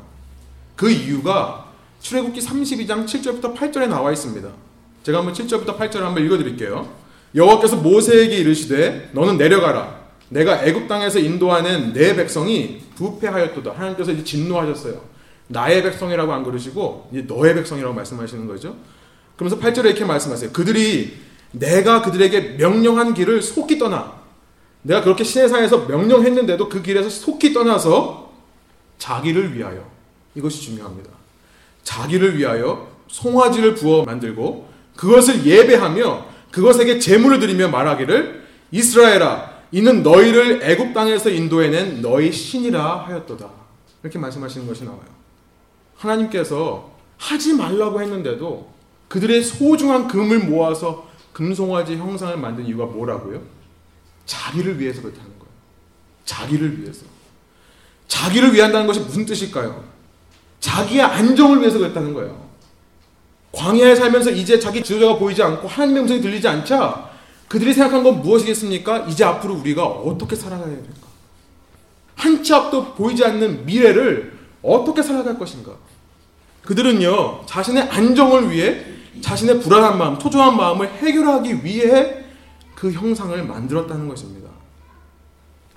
그 0.75 0.89
이유가 0.89 1.65
출애굽기 1.99 2.39
32장 2.39 3.05
7절부터 3.05 3.55
8절에 3.55 3.87
나와 3.87 4.11
있습니다. 4.11 4.47
제가 5.03 5.17
한번 5.19 5.33
7절부터 5.33 5.77
8절을 5.77 6.01
한번 6.01 6.23
읽어 6.23 6.37
드릴게요. 6.37 6.87
여호와께서 7.37 7.77
모세에게 7.77 8.35
이르시되 8.37 9.11
너는 9.13 9.37
내려가라. 9.37 9.95
내가 10.29 10.65
애굽 10.65 10.87
땅에서 10.87 11.19
인도하는 11.19 11.93
내 11.93 12.15
백성이 12.15 12.81
부패하였도다. 12.95 13.71
하나님께서 13.71 14.11
이제 14.11 14.23
진노하셨어요. 14.23 14.99
나의 15.47 15.83
백성이라고 15.83 16.33
안 16.33 16.43
그러시고 16.43 17.09
이제 17.13 17.21
너의 17.21 17.53
백성이라고 17.55 17.93
말씀하시는 17.93 18.47
거죠. 18.47 18.75
그러면서 19.37 19.59
8절에 19.59 19.85
이렇게 19.85 20.03
말씀하세요. 20.03 20.51
그들이 20.51 21.15
내가 21.51 22.01
그들에게 22.01 22.57
명령한 22.57 23.13
길을 23.13 23.41
속히 23.41 23.77
떠나. 23.77 24.17
내가 24.81 25.01
그렇게 25.01 25.23
시내상에서 25.23 25.85
명령했는데도 25.85 26.67
그 26.69 26.81
길에서 26.81 27.09
속히 27.09 27.53
떠나서 27.53 28.33
자기를 28.97 29.55
위하여. 29.55 29.87
이것이 30.35 30.61
중요합니다. 30.61 31.09
자기를 31.83 32.37
위하여 32.37 32.89
송아지를 33.07 33.75
부어 33.75 34.03
만들고 34.03 34.67
그것을 34.95 35.45
예배하며 35.45 36.25
그것에게 36.51 36.99
제물을 36.99 37.39
드리며 37.39 37.69
말하기를 37.69 38.47
이스라엘아 38.71 39.57
이는 39.71 40.03
너희를 40.03 40.61
애굽 40.63 40.93
땅에서 40.93 41.29
인도해낸 41.29 42.01
너희 42.01 42.31
신이라 42.31 43.05
하였도다. 43.05 43.49
이렇게 44.03 44.17
말씀하시는 44.19 44.67
것이 44.67 44.83
나와요. 44.85 45.05
하나님께서 45.95 46.91
하지 47.17 47.53
말라고 47.53 48.01
했는데도 48.01 48.71
그들의 49.07 49.43
소중한 49.43 50.07
금을 50.07 50.39
모아서 50.39 51.07
금송아지 51.33 51.97
형상을 51.97 52.37
만든 52.37 52.65
이유가 52.65 52.85
뭐라고요? 52.85 53.41
자기를 54.25 54.79
위해서 54.79 55.01
그렇다는 55.01 55.29
거예요. 55.37 55.51
자기를 56.25 56.81
위해서. 56.81 57.05
자기를 58.07 58.53
위한다는 58.53 58.87
것이 58.87 58.99
무슨 58.99 59.25
뜻일까요? 59.25 59.83
자기의 60.59 61.01
안정을 61.01 61.61
위해서 61.61 61.77
그랬다는 61.77 62.13
거예요. 62.13 62.46
광야에 63.51 63.95
살면서 63.95 64.31
이제 64.31 64.59
자기 64.59 64.83
지도자가 64.83 65.17
보이지 65.17 65.41
않고 65.41 65.67
하나님의 65.67 66.03
음성이 66.03 66.21
들리지 66.21 66.47
않자 66.47 67.09
그들이 67.47 67.73
생각한 67.73 68.03
건 68.03 68.21
무엇이겠습니까? 68.21 69.05
이제 69.07 69.23
앞으로 69.23 69.55
우리가 69.55 69.83
어떻게 69.85 70.35
살아가야 70.35 70.67
될까? 70.67 71.07
한 72.15 72.43
치 72.43 72.53
앞도 72.53 72.93
보이지 72.95 73.23
않는 73.23 73.65
미래를 73.65 74.37
어떻게 74.61 75.01
살아갈 75.01 75.37
것인가? 75.37 75.73
그들은요, 76.63 77.45
자신의 77.45 77.83
안정을 77.83 78.51
위해 78.51 78.83
자신의 79.21 79.61
불안한 79.61 79.97
마음, 79.97 80.19
초조한 80.19 80.57
마음을 80.57 80.89
해결하기 80.89 81.63
위해 81.63 82.25
그 82.75 82.91
형상을 82.91 83.41
만들었다는 83.43 84.07
것입니다. 84.07 84.49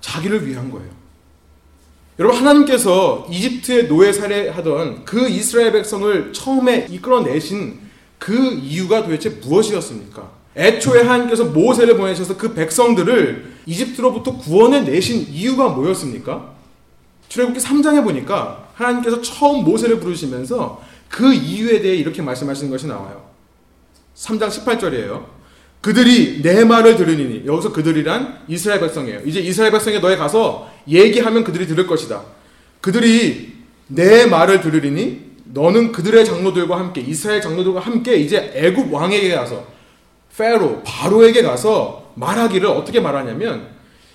자기를 0.01 0.47
위한 0.47 0.71
거예요. 0.71 0.91
여러분 2.21 2.39
하나님께서 2.39 3.27
이집트의 3.31 3.89
노예 3.89 4.13
살해하던 4.13 5.07
그 5.07 5.27
이스라엘 5.27 5.73
백성을 5.73 6.35
처음에 6.35 6.87
이끌어내신 6.91 7.81
그 8.19 8.35
이유가 8.53 9.03
도대체 9.03 9.31
무엇이었습니까? 9.31 10.31
애초에 10.55 11.01
하나님께서 11.01 11.47
모세를 11.47 11.97
보내셔서 11.97 12.37
그 12.37 12.53
백성들을 12.53 13.55
이집트로부터 13.65 14.37
구원해 14.37 14.83
내신 14.83 15.29
이유가 15.31 15.71
뭐였습니까? 15.71 16.53
출애굽기 17.31 17.59
3장에 17.59 18.05
보니까 18.05 18.69
하나님께서 18.75 19.23
처음 19.23 19.65
모세를 19.65 19.99
부르시면서 19.99 20.83
그 21.09 21.33
이유에 21.33 21.81
대해 21.81 21.97
이렇게 21.97 22.21
말씀하시는 22.21 22.71
것이 22.71 22.87
나와요. 22.87 23.31
3장 24.15 24.49
18절이에요. 24.51 25.25
그들이 25.81 26.43
내 26.43 26.65
말을 26.65 26.97
들으니 26.97 27.47
여기서 27.47 27.73
그들이란 27.73 28.41
이스라엘 28.49 28.81
백성이에요. 28.81 29.21
이제 29.25 29.41
이스라엘 29.41 29.73
백성에 29.73 29.99
너에 29.99 30.17
가서 30.17 30.71
얘기하면 30.87 31.43
그들이 31.45 31.67
들을 31.67 31.87
것이다. 31.87 32.23
그들이 32.81 33.53
내 33.87 34.27
말을 34.27 34.61
들으리니 34.61 35.31
너는 35.53 35.93
그들의 35.93 36.25
장로들과 36.25 36.79
함께 36.79 37.01
이스라엘 37.01 37.41
장로들과 37.41 37.81
함께 37.81 38.17
이제 38.17 38.53
애굽 38.55 38.93
왕에게 38.93 39.35
가서 39.35 39.67
페로 40.37 40.83
바로에게 40.85 41.43
가서 41.43 42.13
말하기를 42.15 42.69
어떻게 42.69 43.01
말하냐면 43.01 43.69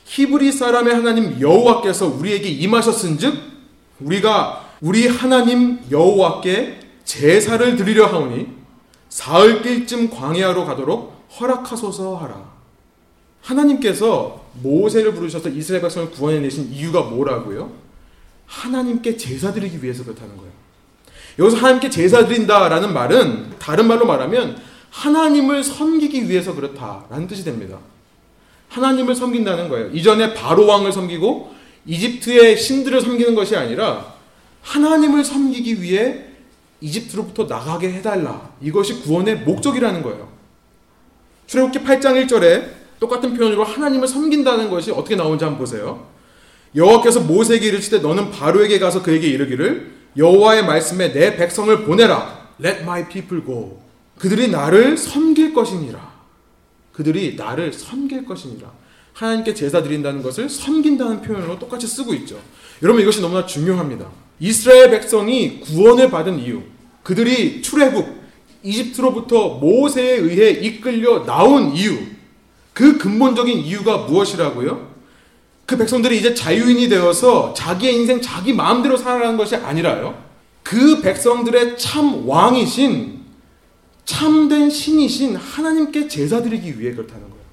히브리 0.05 0.51
사람의 0.51 0.93
하나님 0.93 1.41
여호와께서 1.41 2.07
우리에게 2.07 2.47
임하셨은즉 2.47 3.33
우리가 3.99 4.65
우리 4.81 5.07
하나님 5.07 5.79
여호와께 5.89 6.79
제사를 7.05 7.75
드리려 7.75 8.05
하오니 8.07 8.47
사흘 9.09 9.61
길쯤 9.61 10.09
광야로 10.09 10.65
가도록 10.65 11.14
허락하소서 11.39 12.17
하라. 12.17 12.55
하나님께서 13.41 14.43
모세를 14.61 15.13
부르셔서 15.13 15.49
이스라엘 15.49 15.81
백성을 15.81 16.09
구원해 16.11 16.39
내신 16.39 16.71
이유가 16.71 17.01
뭐라고요? 17.01 17.71
하나님께 18.47 19.17
제사 19.17 19.53
드리기 19.53 19.83
위해서 19.83 20.03
그렇다는 20.03 20.35
거예요. 20.37 20.51
여기서 21.37 21.57
하나님께 21.57 21.89
제사 21.89 22.25
드린다라는 22.25 22.93
말은 22.93 23.53
다른 23.59 23.87
말로 23.87 24.05
말하면 24.05 24.57
하나님을 24.89 25.63
섬기기 25.63 26.29
위해서 26.29 26.55
그렇다라는 26.55 27.27
뜻이 27.27 27.43
됩니다. 27.43 27.77
하나님을 28.69 29.13
섬긴다는 29.15 29.69
거예요. 29.69 29.89
이전에 29.91 30.33
바로 30.33 30.65
왕을 30.65 30.91
섬기고 30.91 31.53
이집트의 31.85 32.57
신들을 32.57 33.01
섬기는 33.01 33.35
것이 33.35 33.55
아니라 33.55 34.13
하나님을 34.61 35.23
섬기기 35.23 35.81
위해 35.81 36.25
이집트로부터 36.81 37.45
나가게 37.45 37.91
해달라. 37.91 38.51
이것이 38.61 39.01
구원의 39.01 39.39
목적이라는 39.39 40.01
거예요. 40.01 40.34
출애굽기 41.47 41.79
8장 41.79 42.27
1절에 42.27 42.69
똑같은 42.99 43.33
표현으로 43.33 43.63
하나님을 43.63 44.07
섬긴다는 44.07 44.69
것이 44.69 44.91
어떻게 44.91 45.15
나오는지 45.15 45.43
한번 45.43 45.59
보세요. 45.59 46.07
여호와께서 46.75 47.21
모세에게 47.21 47.67
이르시되 47.67 47.99
너는 47.99 48.31
바로에게 48.31 48.79
가서 48.79 49.01
그에게 49.01 49.27
이르기를 49.27 49.93
여호와의 50.17 50.65
말씀에 50.65 51.13
내 51.13 51.35
백성을 51.35 51.83
보내라. 51.85 52.49
Let 52.63 52.81
my 52.81 53.07
people 53.07 53.45
go. 53.45 53.79
그들이 54.17 54.49
나를 54.49 54.97
섬길 54.97 55.53
것이니라. 55.53 56.13
그들이 56.93 57.35
나를 57.35 57.73
섬길 57.73 58.25
것이니라. 58.25 58.71
하나님께 59.13 59.53
제사 59.53 59.81
드린다는 59.81 60.21
것을 60.23 60.49
섬긴다는 60.49 61.21
표현으로 61.21 61.57
똑같이 61.59 61.87
쓰고 61.87 62.13
있죠. 62.15 62.39
여러분 62.81 63.01
이것이 63.01 63.21
너무나 63.21 63.45
중요합니다. 63.45 64.09
이스라엘 64.39 64.89
백성이 64.89 65.61
구원을 65.61 66.09
받은 66.09 66.39
이유, 66.39 66.63
그들이 67.03 67.61
출애굽 67.61 68.14
이집트로부터 68.65 69.59
모세에 69.59 70.17
의해 70.17 70.49
이끌려 70.49 71.23
나온 71.25 71.75
이유, 71.75 71.97
그 72.73 72.97
근본적인 72.97 73.59
이유가 73.59 73.99
무엇이라고요? 73.99 74.95
그 75.65 75.77
백성들이 75.77 76.17
이제 76.17 76.33
자유인이 76.33 76.89
되어서 76.89 77.53
자기의 77.53 77.95
인생 77.95 78.21
자기 78.21 78.53
마음대로 78.53 78.97
살아가는 78.97 79.37
것이 79.37 79.55
아니라요. 79.55 80.21
그 80.63 81.01
백성들의 81.01 81.77
참 81.77 82.27
왕이신 82.27 83.23
참된 84.03 84.69
신이신 84.69 85.35
하나님께 85.35 86.07
제사 86.07 86.41
드리기 86.41 86.79
위해 86.79 86.93
그렇다는 86.93 87.21
거예요. 87.21 87.45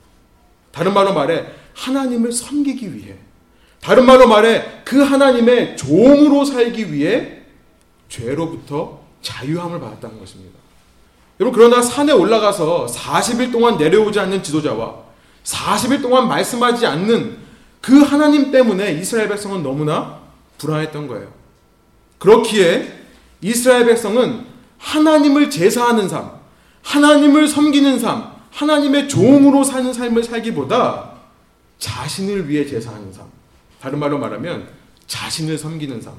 다른 0.71 0.93
말로 0.93 1.15
말해 1.15 1.45
하나님을 1.75 2.33
섬기기 2.33 2.95
위해 2.95 3.17
다른 3.81 4.07
말로 4.07 4.27
말해 4.29 4.83
그 4.85 5.03
하나님의 5.03 5.77
종으로 5.77 6.45
살기 6.45 6.93
위해 6.93 7.43
죄로부터 8.09 9.03
자유함을 9.23 9.81
받았다는 9.81 10.19
것입니다. 10.19 10.62
여러분 11.43 11.59
그러나 11.59 11.83
산에 11.83 12.13
올라가서 12.13 12.87
40일 12.87 13.51
동안 13.51 13.77
내려오지 13.77 14.21
않는 14.21 14.45
지도자와 14.45 14.95
40일 15.43 16.01
동안 16.01 16.29
말씀하지 16.29 16.87
않는 16.87 17.37
그 17.81 17.99
하나님 17.99 18.53
때문에 18.53 18.93
이스라엘 18.93 19.29
백성은 19.29 19.65
너무나 19.65 20.21
불안했던 20.59 21.09
거예요. 21.09 21.33
그렇기에 22.19 23.07
이스라엘 23.41 23.87
백성은 23.87 24.47
하나님을 24.79 25.51
제사하는 25.51 26.09
삶, 26.09 26.31
하나님을 26.83 27.49
섬기는 27.49 27.99
삶, 27.99 28.31
하나님의 28.53 29.09
종으로 29.09 29.65
사는 29.65 29.93
삶을 29.93 30.23
살기보다 30.23 31.11
자신을 31.81 32.49
위해 32.49 32.65
제사하는 32.65 33.13
삶, 33.13 33.27
다른 33.81 33.99
말로 33.99 34.17
말하면 34.17 34.69
자신을 35.09 35.59
섬기는 35.59 36.01
삶. 36.01 36.15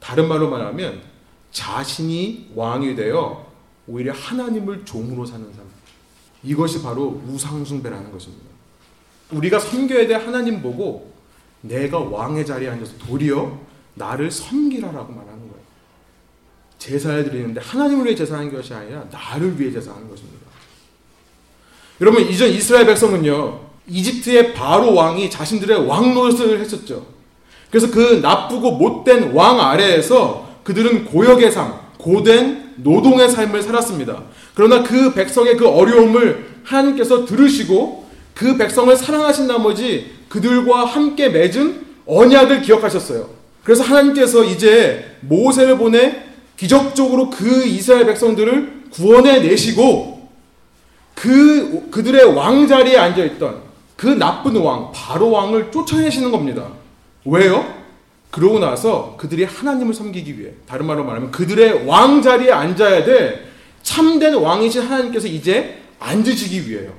다른 0.00 0.26
말로 0.28 0.48
말하면 0.48 1.02
자신이 1.52 2.52
왕이 2.54 2.96
되어 2.96 3.45
오히려 3.88 4.12
하나님을 4.12 4.84
종으로 4.84 5.24
사는 5.24 5.44
삶. 5.54 5.64
이것이 6.42 6.82
바로 6.82 7.22
우상숭배라는 7.28 8.12
것입니다. 8.12 8.44
우리가 9.30 9.58
섬겨야 9.58 10.06
될 10.06 10.18
하나님 10.18 10.62
보고 10.62 11.12
내가 11.60 11.98
왕의 11.98 12.46
자리에 12.46 12.68
앉아서 12.68 12.96
도리어 12.98 13.58
나를 13.94 14.30
섬기라라고 14.30 15.12
말하는 15.12 15.38
거예요. 15.38 15.66
제사를 16.78 17.24
드리는데 17.24 17.60
하나님을 17.60 18.06
위해 18.06 18.14
제사하는 18.14 18.52
것이 18.52 18.74
아니라 18.74 19.04
나를 19.10 19.58
위해 19.58 19.72
제사하는 19.72 20.08
것입니다. 20.08 20.46
여러분 22.00 22.22
이전 22.22 22.50
이스라엘 22.50 22.86
백성은요 22.86 23.66
이집트의 23.88 24.54
바로 24.54 24.94
왕이 24.94 25.30
자신들의 25.30 25.86
왕 25.86 26.14
노릇을 26.14 26.60
했었죠. 26.60 27.06
그래서 27.70 27.90
그 27.90 28.20
나쁘고 28.22 28.72
못된 28.72 29.32
왕 29.32 29.60
아래에서 29.60 30.60
그들은 30.62 31.06
고역의 31.06 31.52
삶, 31.52 31.78
고된 31.98 32.65
노동의 32.76 33.28
삶을 33.28 33.62
살았습니다. 33.62 34.22
그러나 34.54 34.82
그 34.82 35.12
백성의 35.12 35.56
그 35.56 35.68
어려움을 35.68 36.46
하나님께서 36.64 37.24
들으시고 37.24 38.06
그 38.34 38.56
백성을 38.56 38.94
사랑하신 38.94 39.46
나머지 39.46 40.12
그들과 40.28 40.84
함께 40.84 41.28
맺은 41.28 41.86
언약을 42.06 42.62
기억하셨어요. 42.62 43.30
그래서 43.64 43.82
하나님께서 43.82 44.44
이제 44.44 45.16
모세를 45.22 45.78
보내 45.78 46.24
기적적으로 46.56 47.30
그 47.30 47.66
이스라엘 47.66 48.06
백성들을 48.06 48.84
구원해 48.90 49.40
내시고 49.40 50.28
그 51.14 51.88
그들의 51.90 52.34
왕 52.34 52.68
자리에 52.68 52.96
앉아 52.96 53.24
있던 53.24 53.62
그 53.96 54.06
나쁜 54.06 54.56
왕, 54.56 54.92
바로 54.94 55.30
왕을 55.30 55.70
쫓아내시는 55.72 56.30
겁니다. 56.30 56.68
왜요? 57.24 57.85
그러고 58.36 58.58
나서 58.58 59.14
그들이 59.16 59.44
하나님을 59.44 59.94
섬기기 59.94 60.38
위해, 60.38 60.50
다른 60.68 60.84
말로 60.84 61.04
말하면 61.04 61.30
그들의 61.30 61.86
왕 61.86 62.20
자리에 62.20 62.52
앉아야 62.52 63.02
돼 63.02 63.50
참된 63.82 64.34
왕이신 64.34 64.82
하나님께서 64.82 65.26
이제 65.26 65.80
앉으시기 65.98 66.68
위해요. 66.68 66.92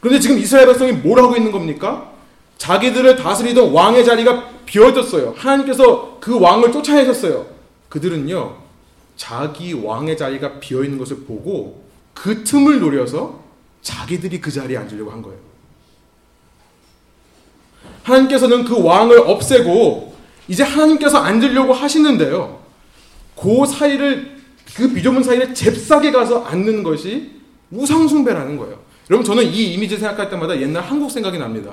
그런데 0.00 0.20
지금 0.20 0.36
이스라엘 0.36 0.66
백성이 0.66 0.92
뭘 0.92 1.18
하고 1.18 1.34
있는 1.34 1.50
겁니까? 1.50 2.12
자기들을 2.58 3.16
다스리던 3.16 3.72
왕의 3.72 4.04
자리가 4.04 4.50
비어졌어요. 4.66 5.32
하나님께서 5.38 6.18
그 6.20 6.38
왕을 6.38 6.72
쫓아내셨어요. 6.72 7.46
그들은요, 7.88 8.56
자기 9.16 9.72
왕의 9.72 10.18
자리가 10.18 10.60
비어 10.60 10.84
있는 10.84 10.98
것을 10.98 11.20
보고 11.24 11.84
그 12.12 12.44
틈을 12.44 12.80
노려서 12.80 13.40
자기들이 13.80 14.42
그 14.42 14.50
자리에 14.50 14.76
앉으려고 14.76 15.10
한 15.10 15.22
거예요. 15.22 15.38
하나님께서는 18.02 18.64
그 18.64 18.84
왕을 18.84 19.20
없애고 19.20 20.15
이제 20.48 20.62
하나님께서 20.62 21.18
앉으려고 21.18 21.72
하시는데요. 21.72 22.60
그 23.36 23.66
사이를 23.66 24.36
그 24.74 24.92
비좁은 24.92 25.22
사이를 25.22 25.54
잽싸게 25.54 26.12
가서 26.12 26.44
앉는 26.44 26.82
것이 26.82 27.32
우상숭배라는 27.70 28.56
거예요. 28.56 28.80
여러분 29.10 29.24
저는 29.24 29.44
이 29.44 29.74
이미지 29.74 29.96
생각할 29.96 30.30
때마다 30.30 30.58
옛날 30.60 30.82
한국 30.82 31.10
생각이 31.10 31.38
납니다. 31.38 31.72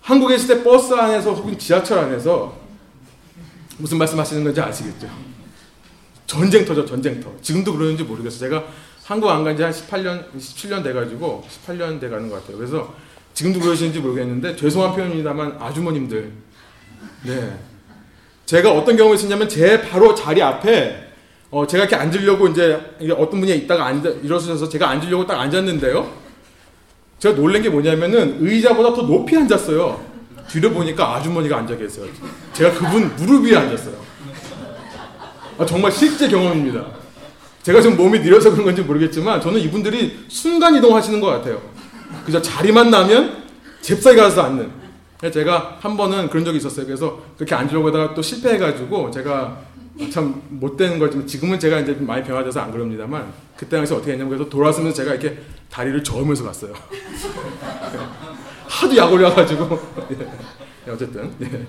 한국에 0.00 0.34
있을 0.36 0.56
때 0.56 0.64
버스 0.64 0.92
안에서 0.94 1.32
혹은 1.34 1.58
지하철 1.58 1.98
안에서 1.98 2.58
무슨 3.78 3.98
말씀하시는 3.98 4.44
건지 4.44 4.60
아시겠죠? 4.60 5.08
전쟁터죠, 6.26 6.84
전쟁터. 6.86 7.30
지금도 7.42 7.72
그러는지 7.74 8.04
모르겠어요. 8.04 8.40
제가 8.50 8.64
한국 9.04 9.28
안 9.30 9.42
간 9.42 9.56
지 9.56 9.62
한 9.62 9.72
18년, 9.72 10.24
17년 10.38 10.84
돼가지고 10.84 11.44
18년 11.66 12.00
돼가는 12.00 12.28
것 12.30 12.36
같아요. 12.40 12.56
그래서 12.56 12.94
지금도 13.34 13.58
그러시는지 13.60 13.98
모르겠는데 14.00 14.54
죄송한 14.56 14.94
표현입니다만 14.94 15.56
아주머님들 15.58 16.32
네 17.24 17.58
제가 18.50 18.72
어떤 18.72 18.96
경험이 18.96 19.14
있었냐면 19.14 19.48
제 19.48 19.80
바로 19.80 20.12
자리 20.12 20.42
앞에 20.42 21.08
어 21.52 21.64
제가 21.68 21.84
이렇게 21.84 21.94
앉으려고 21.94 22.48
이제 22.48 22.80
어떤 23.16 23.38
분이 23.38 23.54
있다가 23.58 23.86
앉아 23.86 24.10
일어서셔서 24.24 24.68
제가 24.68 24.88
앉으려고 24.88 25.24
딱 25.24 25.38
앉았는데요. 25.38 26.12
제가 27.20 27.36
놀란 27.36 27.62
게 27.62 27.68
뭐냐면은 27.68 28.38
의자보다 28.40 28.92
더 28.92 29.02
높이 29.02 29.36
앉았어요. 29.36 30.04
뒤로 30.48 30.72
보니까 30.72 31.14
아주머니가 31.14 31.58
앉아 31.58 31.76
계세요. 31.76 32.06
제가 32.52 32.72
그분 32.72 33.14
무릎 33.14 33.44
위에 33.44 33.54
앉았어요. 33.54 33.94
아, 35.56 35.64
정말 35.64 35.92
실제 35.92 36.26
경험입니다. 36.26 36.86
제가 37.62 37.80
지금 37.80 37.96
몸이 37.96 38.18
느려서 38.18 38.50
그런 38.50 38.64
건지 38.64 38.82
모르겠지만 38.82 39.40
저는 39.40 39.60
이분들이 39.60 40.24
순간 40.26 40.74
이동하시는 40.74 41.20
것 41.20 41.28
같아요. 41.28 41.62
그저 42.26 42.42
자리만 42.42 42.90
나면 42.90 43.44
잽싸게 43.80 44.16
가서 44.16 44.42
앉는. 44.42 44.79
제가 45.28 45.78
한 45.80 45.96
번은 45.96 46.30
그런 46.30 46.44
적이 46.44 46.58
있었어요. 46.58 46.86
그래서 46.86 47.22
그렇게 47.36 47.54
앉으려고 47.54 47.88
하다가 47.88 48.14
또 48.14 48.22
실패해가지고 48.22 49.10
제가 49.10 49.58
참 50.10 50.40
못된 50.48 50.98
걸지만 50.98 51.26
지금은 51.26 51.58
제가 51.58 51.80
이제 51.80 51.92
많이 52.00 52.22
변화돼서 52.24 52.60
안 52.60 52.72
그럽니다만 52.72 53.30
그때 53.56 53.76
당시 53.76 53.92
어떻게 53.92 54.12
했냐면 54.12 54.30
그래서 54.30 54.48
돌아서면서 54.48 54.96
제가 54.96 55.14
이렇게 55.14 55.38
다리를 55.70 56.02
저으면서 56.02 56.44
갔어요. 56.44 56.72
하도 58.66 58.96
약 58.96 59.12
올려가지고 59.12 59.78
예, 60.88 60.90
어쨌든 60.90 61.30
예. 61.42 61.66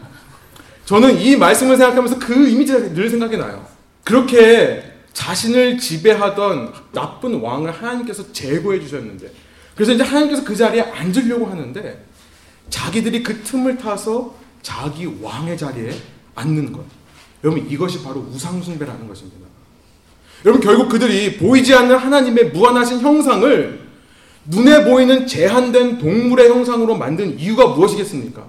저는 0.85 1.19
이 1.19 1.35
말씀을 1.35 1.75
생각하면서 1.75 2.19
그 2.19 2.47
이미지가 2.47 2.93
늘 2.93 3.09
생각이 3.09 3.35
나요. 3.35 3.65
그렇게 4.05 4.83
자신을 5.11 5.77
지배하던 5.77 6.73
나쁜 6.93 7.41
왕을 7.41 7.71
하나님께서 7.71 8.31
제거해 8.31 8.79
주셨는데 8.79 9.29
그래서 9.75 9.91
이제 9.91 10.03
하나님께서 10.03 10.43
그 10.43 10.55
자리에 10.55 10.81
앉으려고 10.81 11.47
하는데 11.47 12.05
자기들이 12.71 13.21
그 13.21 13.43
틈을 13.43 13.77
타서 13.77 14.33
자기 14.63 15.05
왕의 15.21 15.55
자리에 15.57 15.91
앉는 16.33 16.73
것. 16.73 16.83
여러분 17.43 17.69
이것이 17.69 18.01
바로 18.03 18.21
우상숭배라는 18.33 19.07
것입니다. 19.07 19.47
여러분 20.45 20.61
결국 20.61 20.89
그들이 20.89 21.37
보이지 21.37 21.75
않는 21.75 21.95
하나님의 21.95 22.51
무한하신 22.51 23.01
형상을 23.01 23.81
눈에 24.45 24.83
보이는 24.85 25.27
제한된 25.27 25.99
동물의 25.99 26.49
형상으로 26.49 26.97
만든 26.97 27.37
이유가 27.37 27.67
무엇이겠습니까? 27.67 28.43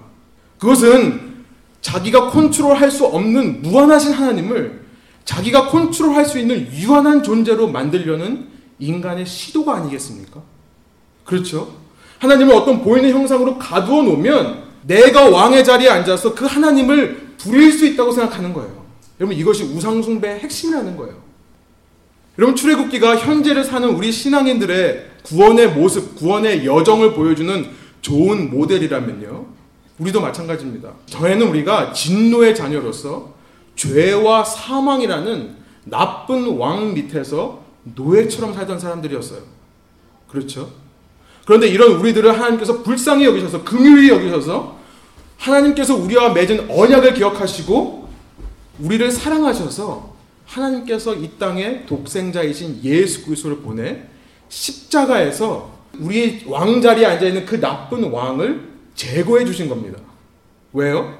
그것은 0.57 1.43
자기가 1.81 2.31
컨트롤할 2.31 2.89
수 2.89 3.05
없는 3.05 3.61
무한하신 3.61 4.13
하나님을 4.13 4.83
자기가 5.25 5.67
컨트롤할 5.67 6.25
수 6.25 6.39
있는 6.39 6.71
유한한 6.73 7.21
존재로 7.21 7.67
만들려는 7.67 8.47
인간의 8.79 9.25
시도가 9.25 9.75
아니겠습니까? 9.75 10.41
그렇죠? 11.25 11.82
하나님을 12.23 12.55
어떤 12.55 12.81
보이는 12.81 13.09
형상으로 13.09 13.57
가두어 13.57 14.01
놓으면 14.01 14.63
내가 14.83 15.29
왕의 15.29 15.63
자리에 15.63 15.89
앉아서 15.89 16.33
그 16.33 16.45
하나님을 16.45 17.33
부릴 17.37 17.71
수 17.73 17.85
있다고 17.85 18.11
생각하는 18.11 18.53
거예요. 18.53 18.83
여러분 19.19 19.37
이것이 19.37 19.63
우상숭배의 19.63 20.39
핵심이라는 20.39 20.95
거예요. 20.95 21.15
여러분 22.39 22.55
출애굽기가 22.55 23.17
현재를 23.17 23.65
사는 23.65 23.87
우리 23.89 24.11
신앙인들의 24.11 25.11
구원의 25.23 25.71
모습, 25.73 26.15
구원의 26.15 26.65
여정을 26.65 27.13
보여주는 27.13 27.69
좋은 28.01 28.49
모델이라면요. 28.49 29.45
우리도 29.99 30.21
마찬가지입니다. 30.21 30.93
저에는 31.07 31.47
우리가 31.49 31.91
진노의 31.91 32.55
자녀로서 32.55 33.33
죄와 33.75 34.45
사망이라는 34.45 35.55
나쁜 35.83 36.57
왕 36.57 36.93
밑에서 36.93 37.63
노예처럼 37.83 38.53
살던 38.53 38.79
사람들이었어요. 38.79 39.41
그렇죠? 40.29 40.82
그런데 41.45 41.67
이런 41.67 41.93
우리들을 41.93 42.33
하나님께서 42.33 42.83
불쌍히 42.83 43.25
여기셔서 43.25 43.63
긍휼히 43.63 44.09
여기셔서 44.09 44.79
하나님께서 45.37 45.95
우리와 45.95 46.33
맺은 46.33 46.69
언약을 46.69 47.13
기억하시고 47.15 48.09
우리를 48.79 49.11
사랑하셔서 49.11 50.13
하나님께서 50.45 51.15
이 51.15 51.31
땅에 51.37 51.85
독생자이신 51.85 52.81
예수 52.83 53.25
그리스도를 53.25 53.57
보내 53.57 54.03
십자가에서 54.49 55.73
우리 55.99 56.43
왕자리에 56.45 57.05
앉아 57.05 57.27
있는 57.27 57.45
그 57.45 57.59
나쁜 57.59 58.09
왕을 58.09 58.69
제거해 58.95 59.45
주신 59.45 59.67
겁니다. 59.69 59.99
왜요? 60.71 61.17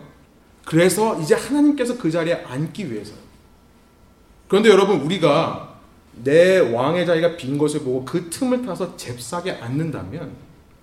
그래서 0.66 1.20
이제 1.20 1.36
하나님께서 1.36 1.98
그 1.98 2.10
자리에 2.10 2.44
앉기 2.48 2.92
위해서. 2.92 3.14
그런데 4.48 4.70
여러분 4.70 5.02
우리가 5.02 5.73
내 6.16 6.60
왕의 6.60 7.06
자리가 7.06 7.38
빈 7.38 7.58
것을 7.58 7.82
보고 7.82 8.06
그 8.06 8.30
틈을 8.30 8.66
타서 8.66 8.96
잽싸게 8.98 9.52
앉는다면 9.52 10.32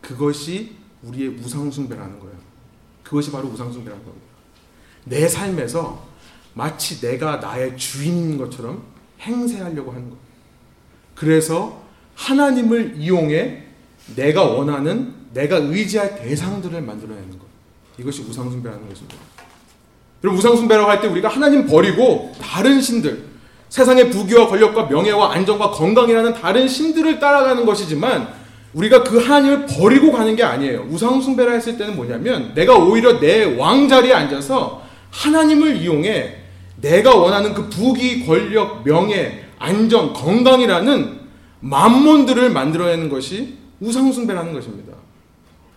그것이 0.00 0.76
우리의 1.02 1.28
우상숭배라는 1.38 2.18
거예요. 2.18 2.34
그것이 3.02 3.30
바로 3.30 3.48
우상숭배라는 3.48 4.04
겁니다. 4.04 4.26
내 5.04 5.28
삶에서 5.28 6.08
마치 6.54 7.00
내가 7.00 7.36
나의 7.36 7.76
주인인 7.76 8.36
것처럼 8.38 8.82
행세하려고 9.20 9.90
하는 9.92 10.04
거예요. 10.04 10.20
그래서 11.14 11.82
하나님을 12.14 12.96
이용해 12.96 13.64
내가 14.16 14.44
원하는 14.44 15.14
내가 15.32 15.56
의지할 15.56 16.16
대상들을 16.16 16.82
만들어내는 16.82 17.38
것. 17.38 17.46
이것이 17.98 18.22
우상숭배라는 18.22 18.88
것입니다. 18.88 19.16
그리고 20.20 20.36
우상숭배라고 20.36 20.90
할 20.90 21.00
때 21.00 21.06
우리가 21.08 21.28
하나님 21.28 21.66
버리고 21.66 22.32
다른 22.40 22.80
신들, 22.80 23.29
세상의 23.70 24.10
부귀와 24.10 24.48
권력과 24.48 24.86
명예와 24.86 25.32
안정과 25.32 25.70
건강이라는 25.70 26.34
다른 26.34 26.68
신들을 26.68 27.20
따라가는 27.20 27.64
것이지만 27.64 28.28
우리가 28.74 29.02
그 29.02 29.18
하나님을 29.18 29.66
버리고 29.66 30.12
가는 30.12 30.36
게 30.36 30.42
아니에요. 30.42 30.86
우상숭배라 30.90 31.52
했을 31.52 31.78
때는 31.78 31.96
뭐냐면 31.96 32.52
내가 32.54 32.76
오히려 32.76 33.18
내 33.18 33.56
왕자리에 33.56 34.12
앉아서 34.12 34.82
하나님을 35.10 35.76
이용해 35.76 36.36
내가 36.80 37.14
원하는 37.14 37.54
그 37.54 37.68
부귀, 37.68 38.26
권력, 38.26 38.84
명예, 38.84 39.44
안정, 39.58 40.12
건강이라는 40.12 41.20
만몬들을 41.60 42.50
만들어내는 42.50 43.08
것이 43.08 43.58
우상숭배라는 43.80 44.52
것입니다. 44.52 44.94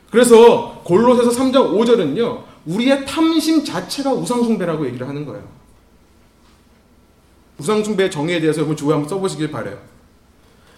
그래서 0.10 0.82
골로새서 0.84 1.32
3장 1.32 1.74
5절은요. 1.74 2.42
우리의 2.66 3.06
탐심 3.06 3.64
자체가 3.64 4.14
우상숭배라고 4.14 4.86
얘기를 4.88 5.08
하는 5.08 5.26
거예요. 5.26 5.44
우상숭배의 7.58 8.12
정의에 8.12 8.40
대해서 8.40 8.60
여러분 8.60 8.76
조회 8.76 8.94
한번 8.94 9.10
써보시길 9.10 9.52
바래요. 9.52 9.78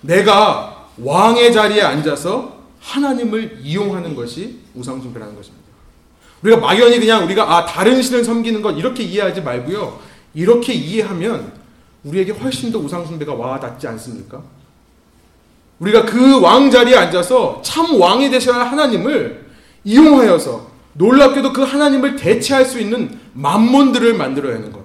내가 0.02 0.88
왕의 0.98 1.52
자리에 1.54 1.82
앉아서 1.82 2.56
하나님을 2.80 3.60
이용하는 3.62 4.16
것이 4.16 4.60
우상숭배라는 4.76 5.36
것입니다. 5.36 5.66
우리가 6.44 6.58
막연히 6.60 7.00
그냥 7.00 7.24
우리가 7.26 7.44
아 7.58 7.66
다른 7.66 8.02
신을 8.02 8.24
섬기는 8.24 8.62
것 8.62 8.72
이렇게 8.74 9.04
이해하지 9.04 9.42
말고요. 9.42 10.00
이렇게 10.34 10.74
이해하면 10.74 11.54
우리에게 12.04 12.34
훨씬 12.34 12.72
더 12.72 12.78
우상숭배가 12.80 13.34
와닿지 13.34 13.88
않습니까? 13.88 14.44
우리가 15.80 16.06
그 16.06 16.40
왕 16.40 16.70
자리에 16.70 16.96
앉아서 16.96 17.62
참 17.64 18.00
왕이 18.00 18.30
되셔야 18.30 18.58
할 18.60 18.68
하나님을 18.68 19.46
이용하여서 19.84 20.70
놀랍게도 20.94 21.52
그 21.52 21.64
하나님을 21.64 22.16
대체할 22.16 22.64
수 22.66 22.80
있는 22.80 23.20
만몬들을 23.34 24.14
만들어야 24.14 24.56
하는 24.56 24.72
것. 24.72 24.85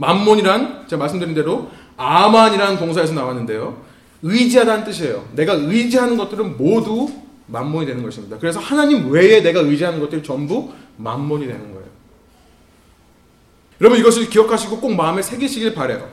만몬이란 0.00 0.86
제가 0.88 0.98
말씀드린 0.98 1.34
대로 1.34 1.70
아만이라는 1.98 2.78
동사에서 2.78 3.12
나왔는데요. 3.12 3.82
의지하다는 4.22 4.84
뜻이에요. 4.84 5.28
내가 5.34 5.52
의지하는 5.52 6.16
것들은 6.16 6.56
모두 6.56 7.10
만몬이 7.46 7.86
되는 7.86 8.02
것입니다. 8.02 8.38
그래서 8.38 8.60
하나님 8.60 9.10
외에 9.10 9.42
내가 9.42 9.60
의지하는 9.60 10.00
것들이 10.00 10.22
전부 10.22 10.72
만몬이 10.96 11.46
되는 11.46 11.60
거예요. 11.72 11.84
여러분 13.80 13.98
이것을 13.98 14.30
기억하시고 14.30 14.80
꼭 14.80 14.94
마음에 14.94 15.20
새기시길 15.20 15.74
바래요. 15.74 16.08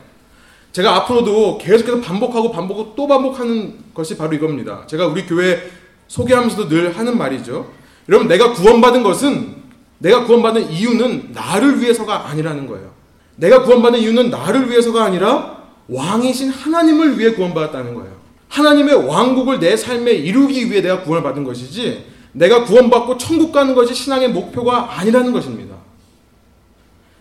제가 0.73 0.95
앞으로도 0.95 1.58
계속해서 1.58 2.02
반복하고 2.02 2.52
반복하고 2.52 2.93
또 2.95 3.08
반복하는 3.08 3.78
것이 3.93 4.17
바로 4.17 4.34
이겁니다. 4.34 4.86
제가 4.88 5.08
우리 5.08 5.26
교회 5.26 5.69
소개하면서도 6.08 6.67
늘 6.67 6.97
하는 6.97 7.17
말이죠. 7.17 7.71
여러분 8.10 8.28
내가 8.28 8.52
구원받은 8.52 9.04
것은 9.04 9.56
내가 10.00 10.26
구원받은 10.26 10.71
이유는 10.71 11.32
나를 11.34 11.82
위해서가 11.82 12.28
아니라는 12.28 12.67
거예요. 12.67 12.96
내가 13.38 13.63
구원받은 13.63 14.00
이유는 14.00 14.30
나를 14.30 14.69
위해서가 14.69 15.04
아니라 15.04 15.63
왕이신 15.88 16.50
하나님을 16.50 17.17
위해 17.17 17.34
구원받았다는 17.34 17.95
거예요. 17.95 18.17
하나님의 18.50 19.08
왕국을 19.08 19.60
내 19.60 19.78
삶에 19.78 20.12
이루기 20.12 20.69
위해 20.69 20.82
내가 20.82 21.02
구원을 21.02 21.23
받은 21.23 21.43
것이지 21.43 22.06
내가 22.34 22.65
구원받고 22.65 23.17
천국 23.17 23.52
가는 23.52 23.73
것이 23.73 23.93
신앙의 23.93 24.30
목표가 24.30 25.00
아니라는 25.00 25.32
것입니다. 25.32 25.76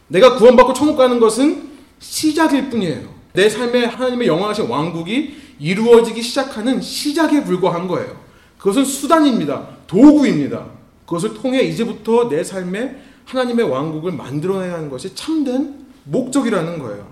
내가 0.08 0.36
구원받고 0.36 0.72
천국 0.72 0.96
가는 0.96 1.18
것은 1.20 1.70
시작일 1.98 2.70
뿐이에요. 2.70 3.08
내 3.32 3.48
삶에 3.48 3.84
하나님의 3.84 4.28
영원하신 4.28 4.66
왕국이 4.66 5.36
이루어지기 5.58 6.22
시작하는 6.22 6.80
시작에 6.80 7.44
불과한 7.44 7.88
거예요. 7.88 8.16
그것은 8.58 8.84
수단입니다. 8.84 9.68
도구입니다. 9.86 10.66
그것을 11.04 11.34
통해 11.34 11.62
이제부터 11.62 12.28
내 12.28 12.42
삶에 12.42 12.96
하나님의 13.24 13.68
왕국을 13.68 14.12
만들어내야 14.12 14.74
하는 14.74 14.90
것이 14.90 15.14
참된 15.14 15.85
목적이라는 16.06 16.78
거예요. 16.78 17.06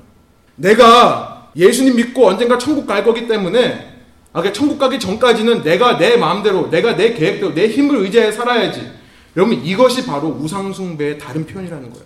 내가 0.57 1.51
예수님 1.57 1.97
믿고 1.97 2.27
언젠가 2.27 2.59
천국 2.59 2.87
갈 2.87 3.05
거기 3.05 3.29
때문에 3.29 3.95
아, 4.35 4.41
그러니까 4.41 4.53
천국 4.53 4.79
가기 4.79 4.99
전까지는 4.99 5.63
내가 5.63 5.97
내 5.97 6.17
마음대로, 6.17 6.69
내가 6.69 6.97
내 6.97 7.15
계획대로, 7.15 7.55
내 7.55 7.69
힘을 7.69 7.99
의지해 8.01 8.33
살아야지. 8.33 8.91
여러분, 9.37 9.65
이것이 9.65 10.05
바로 10.05 10.29
우상숭배의 10.29 11.19
다른 11.19 11.47
표현이라는 11.47 11.91
거예요. 11.91 12.05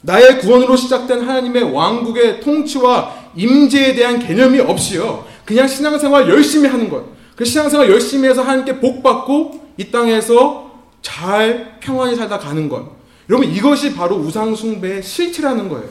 나의 0.00 0.38
구원으로 0.38 0.74
시작된 0.74 1.20
하나님의 1.20 1.74
왕국의 1.74 2.40
통치와 2.40 3.14
임재에 3.36 3.94
대한 3.94 4.18
개념이 4.18 4.58
없이요. 4.60 5.26
그냥 5.44 5.68
신앙생활 5.68 6.30
열심히 6.30 6.66
하는 6.66 6.88
것. 6.88 7.04
그 7.34 7.44
신앙생활 7.44 7.90
열심히 7.90 8.26
해서 8.26 8.40
하나님께 8.40 8.80
복 8.80 9.02
받고 9.02 9.72
이 9.76 9.90
땅에서 9.90 10.70
잘 11.02 11.78
평안히 11.80 12.16
살다 12.16 12.38
가는 12.38 12.70
것. 12.70 12.86
여러분, 13.28 13.50
이것이 13.50 13.94
바로 13.94 14.16
우상숭배의 14.16 15.02
실체라는 15.02 15.68
거예요. 15.68 15.90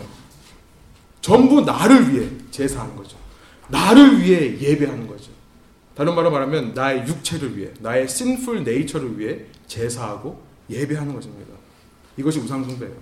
전부 1.26 1.62
나를 1.62 2.14
위해 2.14 2.30
제사하는 2.52 2.96
거죠. 2.96 3.18
나를 3.68 4.22
위해 4.22 4.60
예배하는 4.60 5.08
거죠. 5.08 5.32
다른 5.96 6.14
말로 6.14 6.30
말하면 6.30 6.76
나의 6.76 7.08
육체를 7.08 7.58
위해, 7.58 7.72
나의 7.80 8.04
sinful 8.04 8.60
nature를 8.60 9.18
위해 9.18 9.40
제사하고 9.66 10.40
예배하는 10.70 11.16
것입니다. 11.16 11.52
이것이 12.16 12.38
우상숭배예요. 12.38 12.94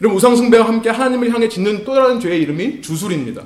이런 0.00 0.14
우상숭배와 0.14 0.66
함께 0.66 0.88
하나님을 0.88 1.30
향해 1.30 1.46
짓는 1.50 1.84
또 1.84 1.94
다른 1.94 2.20
죄의 2.20 2.40
이름이 2.40 2.80
주술입니다. 2.80 3.42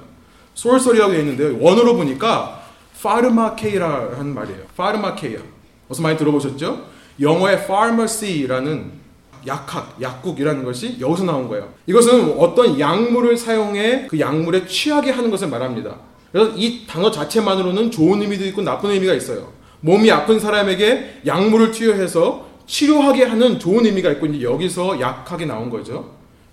솔설이라고 0.55 1.11
되어 1.11 1.21
있는데요. 1.23 1.59
원어로 1.59 1.97
보니까 1.97 2.65
파르마케이라는 3.03 4.35
말이에요. 4.35 4.67
파르마케이아. 4.77 5.41
어서 5.89 6.01
많이 6.01 6.17
들어보셨죠? 6.17 6.87
영어의 7.21 7.65
pharmacy라는 7.65 9.02
약학, 9.47 9.97
약국이라는 10.01 10.65
것이 10.65 10.99
여기서 11.01 11.25
나온 11.25 11.49
거예요. 11.49 11.69
이것은 11.87 12.39
어떤 12.39 12.79
약물을 12.79 13.37
사용해 13.37 14.07
그 14.09 14.19
약물에 14.19 14.67
취하게 14.67 15.11
하는 15.11 15.31
것을 15.31 15.49
말합니다. 15.49 15.97
그래서 16.31 16.53
이 16.57 16.87
단어 16.87 17.11
자체만으로는 17.11 17.91
좋은 17.91 18.23
의미도 18.23 18.45
있고 18.47 18.63
나쁜 18.63 18.91
의미가 18.91 19.15
있어요. 19.15 19.53
몸이 19.81 20.11
아픈 20.11 20.39
사람에게 20.39 21.23
약물을 21.27 21.73
투여해서 21.73 22.47
치료하게 22.67 23.25
하는 23.25 23.59
좋은 23.59 23.85
의미가 23.85 24.11
있고 24.13 24.27
이제 24.27 24.43
여기서 24.45 25.01
약하게 25.01 25.47
나온 25.47 25.69
거죠. 25.69 26.11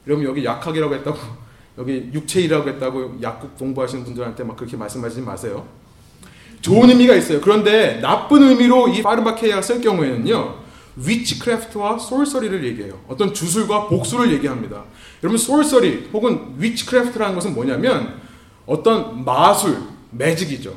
여러분 0.07 0.25
여기 0.25 0.43
약학이라고 0.43 0.95
했다고 0.95 1.17
여기 1.77 2.09
육체이라고 2.13 2.67
했다고 2.67 3.19
약국 3.21 3.57
공부하시는 3.57 4.03
분들한테 4.03 4.43
막 4.43 4.57
그렇게 4.57 4.75
말씀하지 4.75 5.21
마세요. 5.21 5.65
좋은 6.61 6.89
의미가 6.89 7.15
있어요. 7.15 7.39
그런데 7.39 7.99
나쁜 8.01 8.43
의미로 8.43 8.89
이 8.89 9.01
파르마케이아가 9.01 9.61
쓸 9.61 9.79
경우에는요. 9.79 10.55
위치크래프트와 11.05 11.97
솔서리를 11.97 12.63
얘기해요. 12.65 12.99
어떤 13.07 13.33
주술과 13.33 13.87
복수를 13.87 14.31
얘기합니다. 14.33 14.83
여러분 15.23 15.37
sorcery 15.37 16.09
혹은 16.13 16.55
witchcraft라는 16.57 17.35
것은 17.35 17.53
뭐냐면 17.53 18.19
어떤 18.65 19.23
마술, 19.23 19.77
magic이죠. 20.11 20.73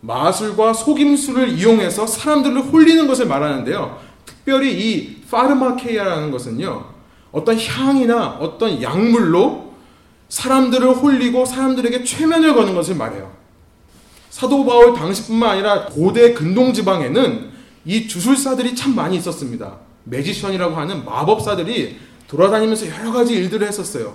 마술과 0.00 0.72
속임수를 0.72 1.50
이용해서 1.50 2.06
사람들을 2.06 2.62
홀리는 2.62 3.06
것을 3.06 3.26
말하는데요. 3.26 3.98
특별히 4.26 4.72
이 4.72 5.22
φαρμακεία라는 5.30 6.30
것은요. 6.30 6.84
어떤 7.30 7.58
향이나 7.58 8.38
어떤 8.40 8.82
약물로 8.82 9.72
사람들을 10.28 10.88
홀리고 10.96 11.44
사람들에게 11.44 12.04
최면을 12.04 12.54
거는 12.54 12.74
것을 12.74 12.96
말해요. 12.96 13.30
사도 14.30 14.64
바울 14.64 14.94
당시뿐만 14.94 15.50
아니라 15.50 15.86
고대 15.86 16.32
근동 16.32 16.72
지방에는 16.72 17.51
이 17.84 18.06
주술사들이 18.06 18.74
참 18.74 18.94
많이 18.94 19.16
있었습니다. 19.16 19.76
매지션이라고 20.04 20.76
하는 20.76 21.04
마법사들이 21.04 21.96
돌아다니면서 22.28 22.88
여러 22.88 23.12
가지 23.12 23.34
일들을 23.34 23.66
했었어요. 23.66 24.14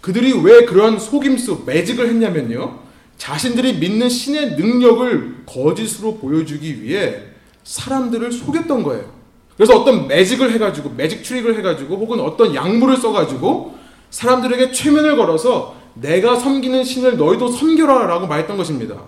그들이 0.00 0.32
왜 0.42 0.64
그런 0.64 0.98
속임수, 0.98 1.64
매직을 1.66 2.08
했냐면요. 2.08 2.78
자신들이 3.16 3.74
믿는 3.74 4.08
신의 4.08 4.52
능력을 4.52 5.42
거짓으로 5.44 6.18
보여주기 6.18 6.82
위해 6.82 7.22
사람들을 7.64 8.30
속였던 8.30 8.82
거예요. 8.84 9.12
그래서 9.56 9.76
어떤 9.76 10.06
매직을 10.06 10.52
해가지고, 10.52 10.90
매직 10.90 11.24
트릭을 11.24 11.58
해가지고, 11.58 11.96
혹은 11.96 12.20
어떤 12.20 12.54
약물을 12.54 12.96
써가지고 12.96 13.76
사람들에게 14.10 14.70
최면을 14.70 15.16
걸어서 15.16 15.76
내가 15.94 16.36
섬기는 16.36 16.84
신을 16.84 17.16
너희도 17.16 17.48
섬겨라 17.48 18.06
라고 18.06 18.28
말했던 18.28 18.56
것입니다. 18.56 19.02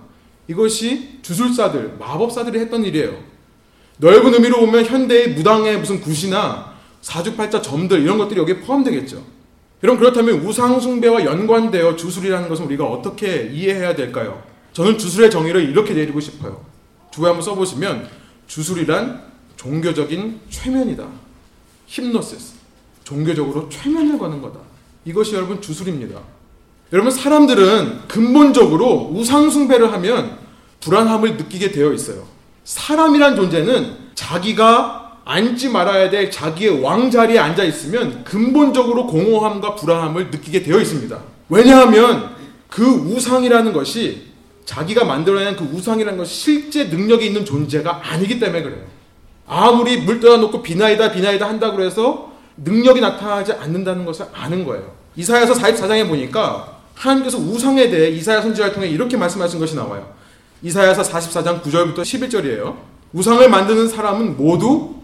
이것이 0.49 1.21
주술사들, 1.23 1.97
마법사들이 2.01 2.59
했던 2.59 2.85
일이에요. 2.85 3.30
넓은 4.01 4.33
의미로 4.33 4.61
보면 4.61 4.87
현대의 4.87 5.35
무당의 5.35 5.79
무슨 5.79 6.01
굿이나 6.01 6.73
사주팔자 7.03 7.61
점들 7.61 8.01
이런 8.03 8.17
것들이 8.19 8.41
여기에 8.41 8.61
포함되겠죠. 8.61 9.23
여러분 9.83 10.01
그렇다면 10.01 10.41
우상숭배와 10.41 11.25
연관되어 11.25 11.97
주술이라는 11.97 12.49
것은 12.49 12.65
우리가 12.67 12.85
어떻게 12.87 13.51
이해해야 13.53 13.95
될까요? 13.95 14.43
저는 14.73 14.99
주술의 14.99 15.31
정의를 15.31 15.69
이렇게 15.69 15.95
내리고 15.95 16.19
싶어요. 16.21 16.65
주에 17.11 17.27
한번 17.27 17.43
써보시면 17.43 18.09
주술이란 18.47 19.23
종교적인 19.57 20.41
최면이다. 20.49 21.07
힙노시스. 21.87 22.55
종교적으로 23.05 23.69
최면을 23.69 24.19
거는 24.19 24.41
거다. 24.41 24.61
이것이 25.05 25.35
여러분 25.35 25.61
주술입니다. 25.61 26.21
여러분 26.93 27.11
사람들은 27.11 28.09
근본적으로 28.09 29.11
우상숭배를 29.15 29.93
하면 29.93 30.39
불안함을 30.81 31.37
느끼게 31.37 31.73
되어 31.73 31.93
있어요. 31.93 32.40
사람이란 32.71 33.35
존재는 33.35 33.97
자기가 34.15 35.19
앉지 35.25 35.71
말아야 35.71 36.09
될 36.09 36.31
자기의 36.31 36.81
왕자리에 36.81 37.37
앉아 37.37 37.65
있으면 37.65 38.23
근본적으로 38.23 39.09
공허함과 39.09 39.75
불안함을 39.75 40.31
느끼게 40.31 40.63
되어 40.63 40.79
있습니다. 40.79 41.19
왜냐하면 41.49 42.31
그 42.69 42.85
우상이라는 42.85 43.73
것이 43.73 44.29
자기가 44.67 45.05
만들어낸 45.05 45.57
그 45.57 45.65
우상이라는 45.65 46.17
것이 46.17 46.33
실제 46.33 46.85
능력이 46.85 47.27
있는 47.27 47.45
존재가 47.45 48.03
아니기 48.05 48.39
때문에 48.39 48.63
그래요. 48.63 48.85
아무리 49.49 49.97
물 49.97 50.21
떠다 50.21 50.37
놓고 50.37 50.63
비나이다 50.63 51.11
비나이다 51.11 51.49
한다고 51.49 51.83
해서 51.83 52.31
능력이 52.57 53.01
나타나지 53.01 53.53
않는다는 53.53 54.05
것을 54.05 54.27
아는 54.33 54.65
거예요. 54.65 54.93
이사야서 55.17 55.55
44장에 55.55 56.07
보니까 56.07 56.79
하나님께서 56.95 57.37
우상에 57.37 57.91
대해 57.91 58.11
이사야 58.11 58.41
선지자를 58.43 58.75
통해 58.75 58.87
이렇게 58.87 59.17
말씀하신 59.17 59.59
것이 59.59 59.75
나와요. 59.75 60.20
이사야서 60.63 61.03
44장 61.03 61.63
9절부터 61.63 62.01
11절이에요. 62.01 62.77
우상을 63.13 63.49
만드는 63.49 63.89
사람은 63.89 64.37
모두 64.37 64.95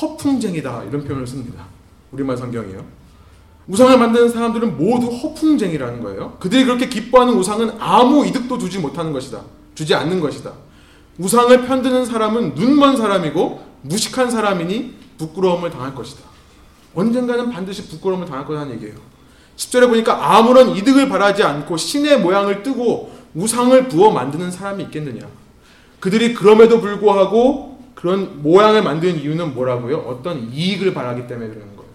허풍쟁이다. 0.00 0.84
이런 0.88 1.04
표현을 1.04 1.26
씁니다. 1.26 1.66
우리말 2.12 2.36
성경이에요. 2.36 2.84
우상을 3.68 3.96
만드는 3.98 4.30
사람들은 4.30 4.76
모두 4.76 5.08
허풍쟁이라는 5.08 6.02
거예요. 6.02 6.36
그들이 6.40 6.64
그렇게 6.64 6.88
기뻐하는 6.88 7.34
우상은 7.34 7.72
아무 7.78 8.26
이득도 8.26 8.58
주지 8.58 8.78
못하는 8.78 9.12
것이다. 9.12 9.42
주지 9.74 9.94
않는 9.94 10.20
것이다. 10.20 10.52
우상을 11.18 11.66
편드는 11.66 12.06
사람은 12.06 12.54
눈먼 12.54 12.96
사람이고 12.96 13.62
무식한 13.82 14.30
사람이니 14.30 14.94
부끄러움을 15.18 15.70
당할 15.70 15.94
것이다. 15.94 16.22
언젠가는 16.94 17.50
반드시 17.50 17.86
부끄러움을 17.88 18.26
당할 18.26 18.46
거라는 18.46 18.74
얘기예요. 18.74 18.96
10절에 19.56 19.88
보니까 19.88 20.36
아무런 20.36 20.70
이득을 20.70 21.08
바라지 21.08 21.42
않고 21.42 21.76
신의 21.76 22.20
모양을 22.20 22.62
뜨고 22.62 23.12
우상을 23.34 23.88
부어 23.88 24.10
만드는 24.10 24.50
사람이 24.50 24.84
있겠느냐. 24.84 25.26
그들이 26.00 26.34
그럼에도 26.34 26.80
불구하고 26.80 27.80
그런 27.94 28.42
모양을 28.42 28.82
만드는 28.82 29.20
이유는 29.20 29.54
뭐라고요? 29.54 29.98
어떤 29.98 30.52
이익을 30.52 30.92
바라기 30.92 31.26
때문에 31.26 31.48
그러는 31.48 31.76
거예요. 31.76 31.90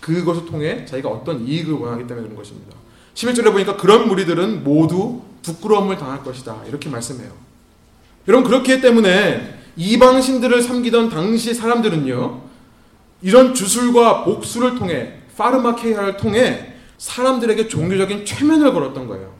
그것을 0.00 0.46
통해 0.46 0.84
자기가 0.84 1.08
어떤 1.08 1.46
이익을 1.46 1.74
원하기 1.74 2.06
때문에 2.06 2.26
그런 2.26 2.36
것입니다. 2.36 2.76
11절에 3.14 3.52
보니까 3.52 3.76
그런 3.76 4.08
무리들은 4.08 4.64
모두 4.64 5.22
부끄러움을 5.42 5.96
당할 5.96 6.22
것이다. 6.22 6.62
이렇게 6.68 6.88
말씀해요. 6.88 7.30
여러분 8.28 8.48
그렇기 8.48 8.80
때문에 8.80 9.56
이방 9.76 10.20
신들을 10.20 10.62
섬기던 10.62 11.10
당시 11.10 11.54
사람들은요. 11.54 12.40
이런 13.22 13.54
주술과 13.54 14.24
복수를 14.24 14.74
통해 14.74 15.20
파르마케이아를 15.36 16.16
통해 16.16 16.74
사람들에게 16.98 17.68
종교적인 17.68 18.24
최면을 18.24 18.72
걸었던 18.72 19.06
거예요. 19.06 19.35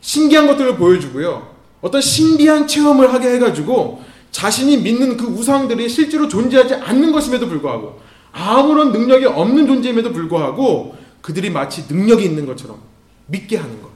신기한 0.00 0.46
것들을 0.46 0.76
보여주고요. 0.76 1.54
어떤 1.80 2.00
신비한 2.00 2.66
체험을 2.66 3.12
하게 3.12 3.34
해가지고 3.34 4.02
자신이 4.30 4.78
믿는 4.78 5.16
그 5.16 5.26
우상들이 5.26 5.88
실제로 5.88 6.28
존재하지 6.28 6.74
않는 6.74 7.12
것임에도 7.12 7.48
불구하고 7.48 8.00
아무런 8.32 8.92
능력이 8.92 9.26
없는 9.26 9.66
존재임에도 9.66 10.12
불구하고 10.12 10.96
그들이 11.20 11.50
마치 11.50 11.84
능력이 11.88 12.24
있는 12.24 12.46
것처럼 12.46 12.78
믿게 13.26 13.56
하는 13.56 13.82
것. 13.82 13.88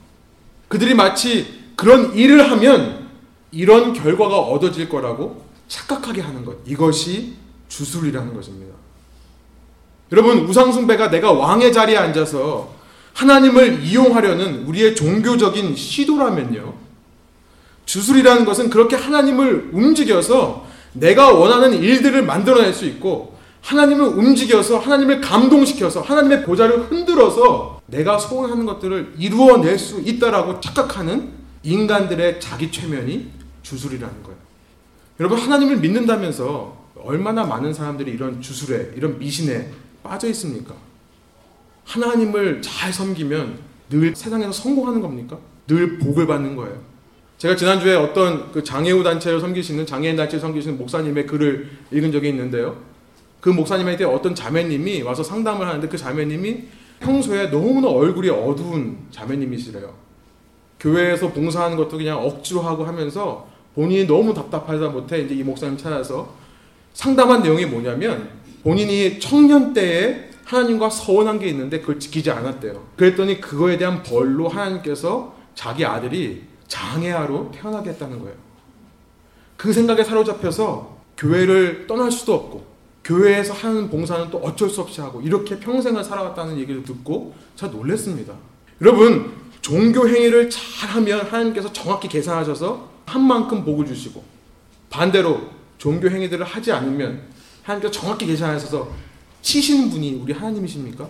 그들이 0.68 0.94
마치 0.94 1.46
그런 1.76 2.14
일을 2.14 2.50
하면 2.50 3.08
이런 3.50 3.92
결과가 3.92 4.38
얻어질 4.38 4.88
거라고 4.88 5.44
착각하게 5.68 6.22
하는 6.22 6.44
것. 6.44 6.56
이것이 6.66 7.34
주술이라는 7.68 8.34
것입니다. 8.34 8.74
여러분, 10.10 10.40
우상숭배가 10.40 11.10
내가 11.10 11.32
왕의 11.32 11.72
자리에 11.72 11.96
앉아서 11.96 12.74
하나님을 13.14 13.82
이용하려는 13.82 14.64
우리의 14.66 14.94
종교적인 14.94 15.76
시도라면요. 15.76 16.74
주술이라는 17.84 18.44
것은 18.44 18.70
그렇게 18.70 18.96
하나님을 18.96 19.70
움직여서 19.72 20.66
내가 20.94 21.32
원하는 21.32 21.74
일들을 21.74 22.22
만들어낼 22.22 22.72
수 22.72 22.86
있고 22.86 23.36
하나님을 23.62 24.06
움직여서 24.06 24.78
하나님을 24.78 25.20
감동시켜서 25.20 26.00
하나님의 26.00 26.44
보좌를 26.44 26.90
흔들어서 26.90 27.80
내가 27.86 28.18
소원하는 28.18 28.66
것들을 28.66 29.14
이루어낼 29.18 29.78
수 29.78 30.00
있다라고 30.00 30.60
착각하는 30.60 31.30
인간들의 31.62 32.40
자기 32.40 32.72
최면이 32.72 33.30
주술이라는 33.62 34.22
거예요. 34.22 34.38
여러분 35.20 35.38
하나님을 35.38 35.76
믿는다면서 35.76 36.82
얼마나 37.04 37.44
많은 37.44 37.72
사람들이 37.72 38.10
이런 38.10 38.40
주술에 38.40 38.92
이런 38.96 39.18
미신에 39.18 39.70
빠져 40.02 40.28
있습니까? 40.28 40.74
하나님을 41.84 42.62
잘 42.62 42.92
섬기면 42.92 43.58
늘 43.90 44.14
세상에서 44.14 44.52
성공하는 44.52 45.00
겁니까? 45.00 45.38
늘 45.66 45.98
복을 45.98 46.26
받는 46.26 46.56
거예요. 46.56 46.80
제가 47.38 47.56
지난주에 47.56 47.94
어떤 47.94 48.52
그 48.52 48.62
장애우 48.62 49.02
단체를 49.02 49.40
섬기시는 49.40 49.84
장애인 49.84 50.16
단체를 50.16 50.40
섬기시는 50.40 50.78
목사님의 50.78 51.26
글을 51.26 51.70
읽은 51.90 52.12
적이 52.12 52.28
있는데요. 52.28 52.76
그 53.40 53.48
목사님한테 53.50 54.04
어떤 54.04 54.34
자매님이 54.34 55.02
와서 55.02 55.24
상담을 55.24 55.66
하는데 55.66 55.88
그 55.88 55.98
자매님이 55.98 56.64
평소에 57.00 57.50
너무나 57.50 57.88
얼굴이 57.88 58.30
어두운 58.30 58.98
자매님이시래요. 59.10 59.92
교회에서 60.78 61.32
봉사하는 61.32 61.76
것도 61.76 61.98
그냥 61.98 62.24
억지로 62.24 62.60
하고 62.60 62.84
하면서 62.84 63.48
본인이 63.74 64.06
너무 64.06 64.32
답답하다 64.32 64.88
못해 64.90 65.20
이제 65.20 65.34
이 65.34 65.42
목사님 65.42 65.76
찾아서 65.76 66.34
상담한 66.92 67.42
내용이 67.42 67.66
뭐냐면 67.66 68.28
본인이 68.62 69.18
청년 69.18 69.72
때에 69.72 70.30
하나님과 70.44 70.90
서운한 70.90 71.38
게 71.38 71.48
있는데 71.48 71.80
그걸 71.80 71.98
지키지 71.98 72.30
않았대요. 72.30 72.88
그랬더니 72.96 73.40
그거에 73.40 73.78
대한 73.78 74.02
벌로 74.02 74.48
하나님께서 74.48 75.34
자기 75.54 75.84
아들이 75.84 76.44
장애아로 76.68 77.50
태어나게 77.54 77.90
했다는 77.90 78.18
거예요. 78.20 78.34
그 79.56 79.72
생각에 79.72 80.02
사로잡혀서 80.02 80.98
교회를 81.16 81.86
떠날 81.86 82.10
수도 82.10 82.34
없고 82.34 82.72
교회에서 83.04 83.52
하는 83.52 83.90
봉사는 83.90 84.30
또 84.30 84.38
어쩔 84.38 84.70
수 84.70 84.80
없이 84.80 85.00
하고 85.00 85.20
이렇게 85.20 85.58
평생을 85.58 86.02
살아왔다는 86.02 86.58
얘기를 86.58 86.82
듣고 86.82 87.34
제가 87.56 87.72
놀랐습니다. 87.72 88.34
여러분 88.80 89.32
종교 89.60 90.08
행위를 90.08 90.50
잘하면 90.50 91.26
하나님께서 91.26 91.72
정확히 91.72 92.08
계산하셔서 92.08 92.90
한 93.06 93.22
만큼 93.22 93.64
복을 93.64 93.86
주시고 93.86 94.22
반대로 94.90 95.50
종교 95.78 96.08
행위들을 96.08 96.44
하지 96.44 96.72
않으면 96.72 97.22
하나님께서 97.62 97.92
정확히 97.92 98.26
계산하셔서 98.26 98.88
치시는 99.42 99.90
분이 99.90 100.20
우리 100.22 100.32
하나님이십니까? 100.32 101.08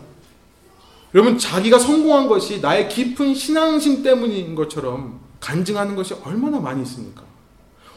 여러분 1.15 1.39
자기가 1.39 1.79
성공한 1.79 2.27
것이 2.27 2.61
나의 2.61 2.89
깊은 2.89 3.35
신앙심 3.35 4.03
때문인 4.03 4.55
것처럼 4.55 5.21
간증하는 5.41 5.95
것이 5.95 6.15
얼마나 6.25 6.59
많이 6.59 6.83
있습니까? 6.83 7.23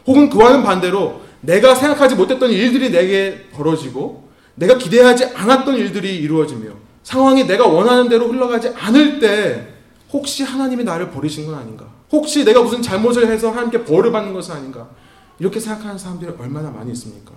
혹은 0.06 0.30
그와는 0.30 0.64
반대로 0.64 1.22
내가 1.42 1.74
생각하지 1.74 2.16
못했던 2.16 2.52
일들이 2.52 2.92
내게 2.92 3.48
벌어지고 3.52 4.30
내가 4.56 4.78
기대하지 4.78 5.26
않았던 5.26 5.76
일들이 5.76 6.18
이루어지며 6.18 6.72
상황이 7.04 7.46
내가 7.46 7.68
원하는 7.68 8.10
대로 8.10 8.28
흘러가지 8.28 8.70
않을 8.70 9.20
때 9.20 9.68
혹시 10.12 10.44
하나님이 10.44 10.84
나를 10.84 11.12
버리신 11.12 11.46
건 11.46 11.56
아닌가? 11.56 11.86
혹시 12.12 12.44
내가 12.44 12.62
무슨 12.62 12.82
잘못을 12.82 13.28
해서 13.28 13.50
하나님께 13.52 13.84
벌을 13.84 14.12
받는 14.12 14.34
것은 14.34 14.56
아닌가? 14.56 14.90
이렇게 15.40 15.60
생각하는 15.60 15.98
사람들이 15.98 16.32
얼마나 16.40 16.70
많이 16.72 16.92
있습니까? 16.92 17.32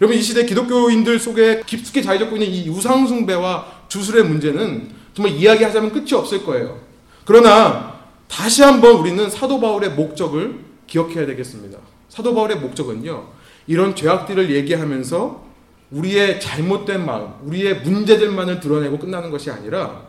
여러분 0.00 0.18
이 0.18 0.22
시대 0.22 0.44
기독교인들 0.44 1.18
속에 1.18 1.62
깊숙이 1.64 2.02
자리 2.02 2.18
잡고 2.18 2.36
있는 2.36 2.50
이 2.50 2.68
우상숭배와 2.68 3.84
주술의 3.88 4.24
문제는 4.24 4.90
정말 5.14 5.34
이야기하자면 5.34 5.92
끝이 5.92 6.12
없을 6.12 6.44
거예요. 6.44 6.78
그러나 7.24 7.96
다시 8.28 8.62
한번 8.62 8.96
우리는 8.96 9.30
사도 9.30 9.58
바울의 9.58 9.90
목적을 9.90 10.60
기억해야 10.86 11.24
되겠습니다. 11.26 11.78
사도 12.08 12.34
바울의 12.34 12.58
목적은요. 12.58 13.26
이런 13.66 13.96
죄악들을 13.96 14.50
얘기하면서 14.54 15.46
우리의 15.90 16.40
잘못된 16.40 17.06
마음, 17.06 17.32
우리의 17.44 17.80
문제들만을 17.80 18.60
드러내고 18.60 18.98
끝나는 18.98 19.30
것이 19.30 19.50
아니라 19.50 20.02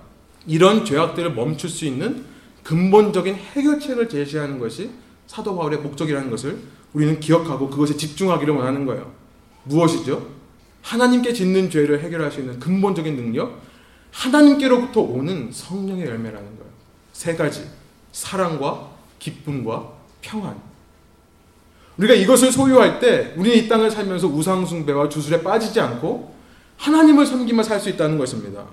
이런 0.45 0.83
죄악들을 0.83 1.33
멈출 1.33 1.69
수 1.69 1.85
있는 1.85 2.25
근본적인 2.63 3.35
해결책을 3.35 4.09
제시하는 4.09 4.59
것이 4.59 4.89
사도 5.27 5.55
바울의 5.55 5.79
목적이라는 5.79 6.29
것을 6.29 6.57
우리는 6.93 7.19
기억하고 7.19 7.69
그것에 7.69 7.95
집중하기를 7.95 8.53
원하는 8.53 8.85
거예요. 8.85 9.11
무엇이죠? 9.67 10.27
하나님께 10.81 11.33
짓는 11.33 11.69
죄를 11.69 12.01
해결할 12.01 12.31
수 12.31 12.39
있는 12.39 12.59
근본적인 12.59 13.15
능력, 13.15 13.59
하나님께로부터 14.11 15.01
오는 15.01 15.49
성령의 15.51 16.05
열매라는 16.05 16.45
거예요. 16.57 16.71
세 17.13 17.35
가지. 17.35 17.67
사랑과 18.11 18.89
기쁨과 19.19 19.89
평안. 20.21 20.55
우리가 21.97 22.13
이것을 22.13 22.51
소유할 22.51 22.99
때 22.99 23.33
우리는 23.35 23.57
이 23.57 23.67
땅을 23.67 23.91
살면서 23.91 24.27
우상숭배와 24.27 25.09
주술에 25.09 25.41
빠지지 25.41 25.79
않고 25.79 26.35
하나님을 26.77 27.25
섬기며 27.25 27.63
살 27.63 27.79
수 27.79 27.89
있다는 27.89 28.17
것입니다. 28.17 28.65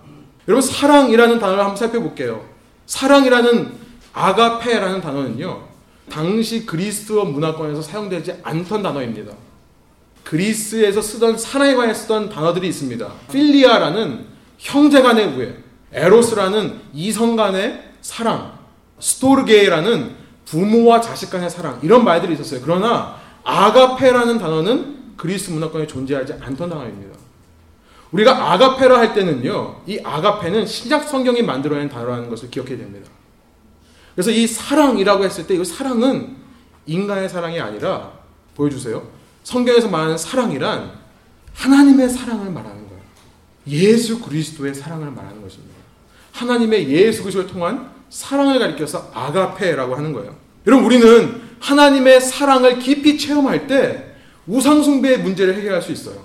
여러분 0.46 0.60
사랑이라는 0.60 1.38
단어를 1.38 1.60
한번 1.60 1.76
살펴볼게요. 1.76 2.44
사랑이라는 2.86 3.72
아가페라는 4.12 5.00
단어는요. 5.00 5.68
당시 6.10 6.66
그리스어 6.66 7.24
문화권에서 7.24 7.80
사용되지 7.80 8.40
않던 8.42 8.82
단어입니다. 8.82 9.32
그리스에서 10.24 11.00
쓰던 11.02 11.38
사랑에 11.38 11.74
관해 11.74 11.94
쓰던 11.94 12.30
단어들이 12.30 12.68
있습니다. 12.68 13.12
필리아라는 13.30 14.26
형제 14.58 15.02
간의 15.02 15.26
우애, 15.36 15.56
에로스라는 15.92 16.80
이성 16.92 17.36
간의 17.36 17.82
사랑, 18.00 18.58
스토르게라는 18.98 20.16
부모와 20.46 21.00
자식 21.00 21.30
간의 21.30 21.50
사랑 21.50 21.78
이런 21.82 22.04
말들이 22.04 22.34
있었어요. 22.34 22.60
그러나 22.62 23.16
아가페라는 23.44 24.38
단어는 24.38 24.94
그리스 25.16 25.50
문화권에 25.50 25.86
존재하지 25.86 26.34
않던 26.40 26.70
단어입니다. 26.70 27.18
우리가 28.12 28.52
아가페라 28.52 28.98
할 28.98 29.12
때는요, 29.14 29.82
이 29.86 29.98
아가페는 30.02 30.66
신약 30.66 31.08
성경이 31.08 31.42
만들어낸 31.42 31.88
단어라는 31.88 32.30
것을 32.30 32.50
기억해야 32.50 32.78
됩니다. 32.78 33.10
그래서 34.14 34.30
이 34.30 34.46
사랑이라고 34.46 35.24
했을 35.24 35.46
때 35.46 35.54
이 35.56 35.64
사랑은 35.64 36.36
인간의 36.86 37.28
사랑이 37.28 37.60
아니라 37.60 38.12
보여주세요. 38.54 39.02
성경에서 39.44 39.88
말하는 39.88 40.18
사랑이란 40.18 40.90
하나님의 41.54 42.08
사랑을 42.08 42.50
말하는 42.50 42.88
거예요. 42.88 43.02
예수 43.68 44.18
그리스도의 44.20 44.74
사랑을 44.74 45.10
말하는 45.10 45.40
것입니다. 45.40 45.74
하나님의 46.32 46.88
예수 46.88 47.22
그리스도를 47.22 47.48
통한 47.48 47.90
사랑을 48.10 48.58
가리켜서 48.58 49.10
아가페라고 49.14 49.94
하는 49.94 50.12
거예요. 50.12 50.34
여러분 50.66 50.84
우리는 50.84 51.42
하나님의 51.60 52.20
사랑을 52.20 52.78
깊이 52.78 53.16
체험할 53.16 53.66
때 53.66 54.14
우상숭배의 54.46 55.18
문제를 55.18 55.54
해결할 55.56 55.80
수 55.80 55.92
있어요. 55.92 56.24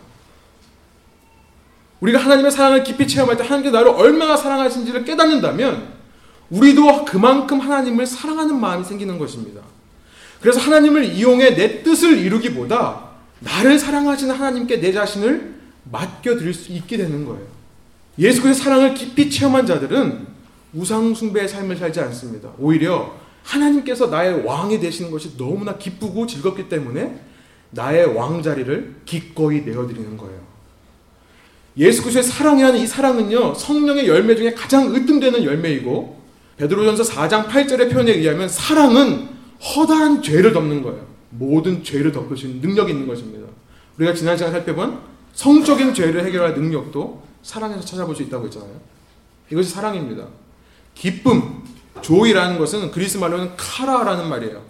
우리가 2.00 2.20
하나님의 2.20 2.52
사랑을 2.52 2.84
깊이 2.84 3.08
체험할 3.08 3.38
때 3.38 3.44
하나님께 3.44 3.72
나를 3.72 3.90
얼마나 3.90 4.38
사랑하신지를 4.38 5.04
깨닫는다면 5.04 6.00
우리도 6.50 7.06
그만큼 7.06 7.60
하나님을 7.60 8.06
사랑하는 8.06 8.60
마음이 8.60 8.84
생기는 8.84 9.20
것입니다. 9.20 9.62
그래서 10.42 10.60
하나님을 10.60 11.04
이용해 11.04 11.56
내 11.56 11.84
뜻을 11.84 12.18
이루기보다 12.18 13.09
나를 13.40 13.80
사랑하시는 13.80 14.34
하나님께 14.34 14.80
내 14.80 14.92
자신을 14.92 15.56
맡겨드릴 15.92 16.54
수 16.54 16.72
있게 16.72 16.98
되는 16.98 17.26
거예요. 17.26 17.46
예수 18.18 18.42
그리스도의 18.42 18.56
사랑을 18.56 18.94
깊이 18.94 19.30
체험한 19.30 19.66
자들은 19.66 20.28
우상숭배의 20.74 21.48
삶을 21.48 21.78
살지 21.78 22.00
않습니다. 22.02 22.50
오히려 22.60 23.18
하나님께서 23.44 24.08
나의 24.08 24.46
왕이 24.46 24.80
되시는 24.80 25.10
것이 25.10 25.38
너무나 25.38 25.78
기쁘고 25.78 26.28
즐겁기 26.28 26.70
때문에 26.70 27.20
나의 27.72 28.14
왕자리를 28.14 28.96
기꺼이 29.06 29.62
내어드리는 29.62 30.18
거예요. 30.18 30.40
예수 31.78 32.02
그리스도의 32.02 32.24
사랑이라는 32.24 32.80
이 32.80 32.86
사랑은요 32.86 33.54
성령의 33.54 34.08
열매 34.08 34.36
중에 34.36 34.54
가장 34.54 34.94
으뜸되는 34.94 35.44
열매이고 35.44 36.20
베드로전서 36.58 37.04
4장 37.04 37.48
8절의 37.48 37.92
표현에 37.92 38.12
의하면 38.12 38.50
사랑은 38.50 39.30
허다한 39.64 40.22
죄를 40.22 40.52
덮는 40.52 40.84
거예요. 40.84 41.08
모든 41.30 41.84
죄를 41.84 42.12
있는 42.46 42.62
능력이 42.62 42.92
있는 42.92 43.08
것입니다. 43.08 43.48
우리가 43.98 44.14
지난 44.14 44.38
시간 44.38 44.52
살펴본 44.52 45.00
성적인 45.34 45.94
죄를 45.94 46.26
해결할 46.26 46.54
능력도 46.56 47.24
사랑에서 47.44 47.82
찾아볼 47.82 48.16
수 48.16 48.24
있다고 48.24 48.46
했잖아요. 48.46 48.72
이것이 49.52 49.70
사랑입니다. 49.70 50.26
기쁨, 50.96 51.64
조이라는 52.02 52.58
것은 52.58 52.92
그리스 52.92 53.18
말로는 53.18 53.52
카라라는 53.58 54.30
말이에요. 54.30 54.62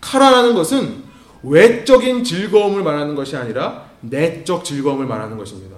카라라는 0.00 0.54
것은 0.54 1.02
외적인 1.42 2.24
즐거움을 2.24 2.82
말하는 2.82 3.14
것이 3.14 3.36
아니라 3.36 3.90
내적 4.00 4.64
즐거움을 4.64 5.06
말하는 5.06 5.36
것입니다. 5.36 5.76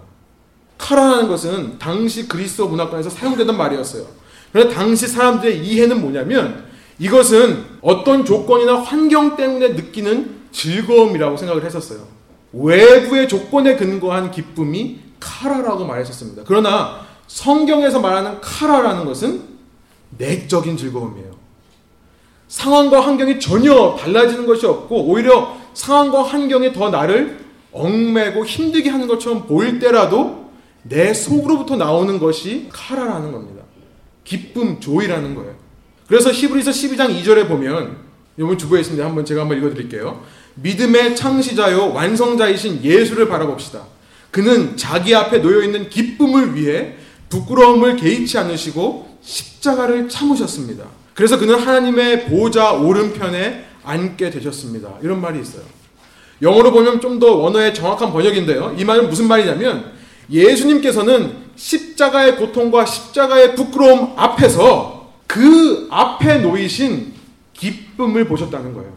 카라라는 0.78 1.28
것은 1.28 1.78
당시 1.78 2.28
그리스도 2.28 2.68
문화권에서 2.68 3.10
사용되던 3.10 3.56
말이었어요. 3.56 4.06
그래서 4.52 4.70
당시 4.70 5.06
사람들의 5.08 5.64
이해는 5.66 6.00
뭐냐면 6.00 6.65
이것은 6.98 7.64
어떤 7.82 8.24
조건이나 8.24 8.80
환경 8.80 9.36
때문에 9.36 9.70
느끼는 9.70 10.36
즐거움이라고 10.52 11.36
생각을 11.36 11.64
했었어요. 11.64 12.06
외부의 12.52 13.28
조건에 13.28 13.76
근거한 13.76 14.30
기쁨이 14.30 15.00
카라라고 15.20 15.84
말했었습니다. 15.84 16.42
그러나 16.46 17.06
성경에서 17.26 18.00
말하는 18.00 18.40
카라라는 18.40 19.04
것은 19.04 19.42
내적인 20.16 20.76
즐거움이에요. 20.76 21.36
상황과 22.48 23.00
환경이 23.00 23.40
전혀 23.40 23.96
달라지는 23.96 24.46
것이 24.46 24.66
없고 24.66 25.06
오히려 25.06 25.56
상황과 25.74 26.22
환경이 26.22 26.72
더 26.72 26.90
나를 26.90 27.44
얽매고 27.72 28.46
힘들게 28.46 28.88
하는 28.88 29.06
것처럼 29.06 29.46
보일 29.46 29.78
때라도 29.78 30.46
내 30.82 31.12
속으로부터 31.12 31.76
나오는 31.76 32.18
것이 32.18 32.68
카라라는 32.72 33.32
겁니다. 33.32 33.64
기쁨, 34.24 34.80
조이라는 34.80 35.34
거예요. 35.34 35.65
그래서 36.08 36.30
히브리서 36.30 36.70
12장 36.70 37.22
2절에 37.22 37.48
보면 37.48 37.96
여러분 38.38 38.58
주부에 38.58 38.80
있습니다. 38.80 39.04
한번 39.04 39.24
제가 39.24 39.42
한번 39.42 39.58
읽어드릴게요. 39.58 40.22
믿음의 40.54 41.16
창시자요 41.16 41.92
완성자이신 41.92 42.82
예수를 42.84 43.28
바라봅시다. 43.28 43.82
그는 44.30 44.76
자기 44.76 45.14
앞에 45.14 45.40
놓여 45.40 45.62
있는 45.62 45.88
기쁨을 45.88 46.54
위해 46.54 46.94
부끄러움을 47.28 47.96
개의치 47.96 48.38
않으시고 48.38 49.18
십자가를 49.22 50.08
참으셨습니다. 50.08 50.84
그래서 51.14 51.38
그는 51.38 51.58
하나님의 51.58 52.26
보좌 52.26 52.72
오른편에 52.72 53.64
앉게 53.84 54.30
되셨습니다. 54.30 54.94
이런 55.02 55.20
말이 55.20 55.40
있어요. 55.40 55.62
영어로 56.42 56.70
보면 56.72 57.00
좀 57.00 57.18
더 57.18 57.34
원어의 57.36 57.72
정확한 57.74 58.12
번역인데요. 58.12 58.76
이 58.78 58.84
말은 58.84 59.08
무슨 59.08 59.26
말이냐면 59.26 59.92
예수님께서는 60.30 61.32
십자가의 61.56 62.36
고통과 62.36 62.84
십자가의 62.84 63.54
부끄러움 63.54 64.12
앞에서 64.16 64.95
그 65.26 65.88
앞에 65.90 66.38
놓이신 66.38 67.12
기쁨을 67.52 68.26
보셨다는 68.26 68.72
거예요. 68.74 68.96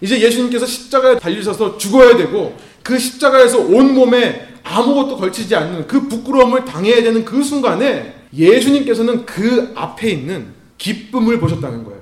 이제 0.00 0.20
예수님께서 0.20 0.66
십자가에 0.66 1.18
달리셔서 1.18 1.78
죽어야 1.78 2.16
되고 2.16 2.56
그 2.82 2.98
십자가에서 2.98 3.58
온 3.58 3.94
몸에 3.94 4.54
아무것도 4.62 5.16
걸치지 5.16 5.54
않는 5.54 5.86
그 5.86 6.08
부끄러움을 6.08 6.64
당해야 6.64 7.02
되는 7.02 7.24
그 7.24 7.42
순간에 7.42 8.14
예수님께서는 8.34 9.24
그 9.24 9.72
앞에 9.74 10.10
있는 10.10 10.54
기쁨을 10.76 11.40
보셨다는 11.40 11.84
거예요. 11.84 12.00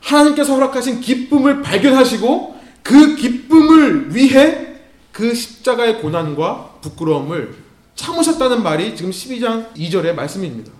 하나님께서 0.00 0.54
허락하신 0.54 1.00
기쁨을 1.00 1.62
발견하시고 1.62 2.56
그 2.82 3.16
기쁨을 3.16 4.14
위해 4.14 4.66
그 5.12 5.34
십자가의 5.34 6.00
고난과 6.00 6.78
부끄러움을 6.80 7.54
참으셨다는 7.94 8.62
말이 8.62 8.94
지금 8.94 9.10
12장 9.10 9.74
2절의 9.74 10.14
말씀입니다. 10.14 10.75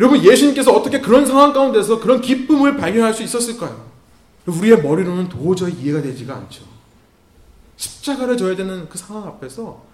여러분 0.00 0.24
예수님께서 0.24 0.72
어떻게 0.72 0.98
그런 1.02 1.26
상황 1.26 1.52
가운데서 1.52 2.00
그런 2.00 2.22
기쁨을 2.22 2.78
발견할 2.78 3.12
수 3.12 3.22
있었을까요? 3.22 3.90
우리의 4.46 4.82
머리로는 4.82 5.28
도저히 5.28 5.74
이해가 5.74 6.00
되지가 6.00 6.34
않죠. 6.34 6.64
십자가를 7.76 8.38
져야 8.38 8.56
되는 8.56 8.88
그 8.88 8.96
상황 8.96 9.28
앞에서 9.28 9.84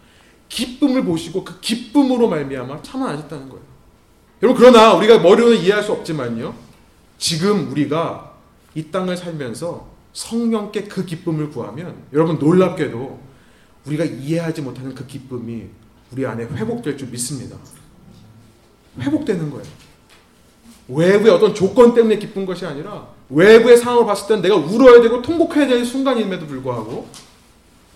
기쁨을 0.49 1.05
보시고 1.05 1.43
그 1.45 1.59
기쁨으로 1.61 2.29
말미암아 2.29 2.83
참아하셨다는 2.83 3.49
거예요. 3.49 3.65
여러분 4.45 4.61
그러나 4.61 4.95
우리가 4.95 5.19
머리로는 5.19 5.59
이해할 5.59 5.83
수 5.83 5.91
없지만요. 5.91 6.55
지금 7.19 7.69
우리가 7.73 8.33
이 8.77 8.85
땅을 8.93 9.17
살면서 9.17 9.89
성령께 10.13 10.85
그 10.85 11.05
기쁨을 11.05 11.51
구하면 11.51 11.97
여러분 12.13 12.39
놀랍게도 12.39 13.19
우리가 13.87 14.05
이해하지 14.05 14.63
못하는 14.63 14.95
그 14.95 15.05
기쁨이 15.05 15.65
우리 16.13 16.25
안에 16.25 16.45
회복될 16.45 16.97
줄 16.97 17.09
믿습니다. 17.09 17.57
회복되는 19.01 19.51
거예요. 19.51 19.86
외부의 20.89 21.33
어떤 21.33 21.55
조건 21.55 21.95
때문에 21.95 22.19
기쁜 22.19 22.47
것이 22.47 22.65
아니라 22.65 23.09
외부의 23.29 23.77
상황을 23.77 24.07
봤을 24.07 24.29
때는 24.29 24.43
내가 24.43 24.57
울어야 24.57 25.01
되고 25.03 25.21
통곡해야 25.21 25.67
될 25.67 25.85
순간임에도 25.85 26.47
불구하고 26.47 27.09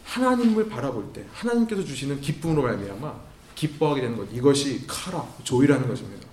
하나님을 0.05 0.69
바라볼 0.69 1.13
때 1.13 1.25
하나님께서 1.33 1.85
주시는 1.85 2.21
기쁨으로 2.21 2.63
말미암아 2.63 3.15
기뻐하게 3.55 4.01
되는 4.01 4.17
것 4.17 4.27
이것이 4.33 4.83
χαρά 4.87 5.25
joy라는 5.45 5.87
것입니다. 5.87 6.27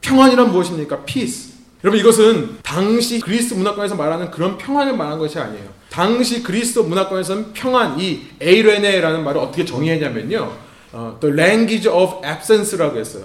평안이란 0.00 0.52
무엇입니까? 0.52 1.04
peace. 1.04 1.54
여러분 1.82 1.98
이것은 1.98 2.58
당시 2.62 3.20
그리스 3.20 3.54
문화권에서 3.54 3.96
말하는 3.96 4.30
그런 4.30 4.56
평안을 4.56 4.96
말하는 4.96 5.18
것이 5.18 5.38
아니에요. 5.38 5.68
당시 5.90 6.42
그리스 6.42 6.78
문화권에서는 6.78 7.52
평안 7.52 7.98
이 7.98 8.22
εἰρήνη라는 8.40 9.24
말을 9.24 9.40
어떻게 9.40 9.64
정의했냐면요. 9.64 10.52
어, 10.92 11.18
the 11.20 11.34
language 11.34 11.88
of 11.88 12.24
absence라고 12.24 12.98
했어요. 12.98 13.24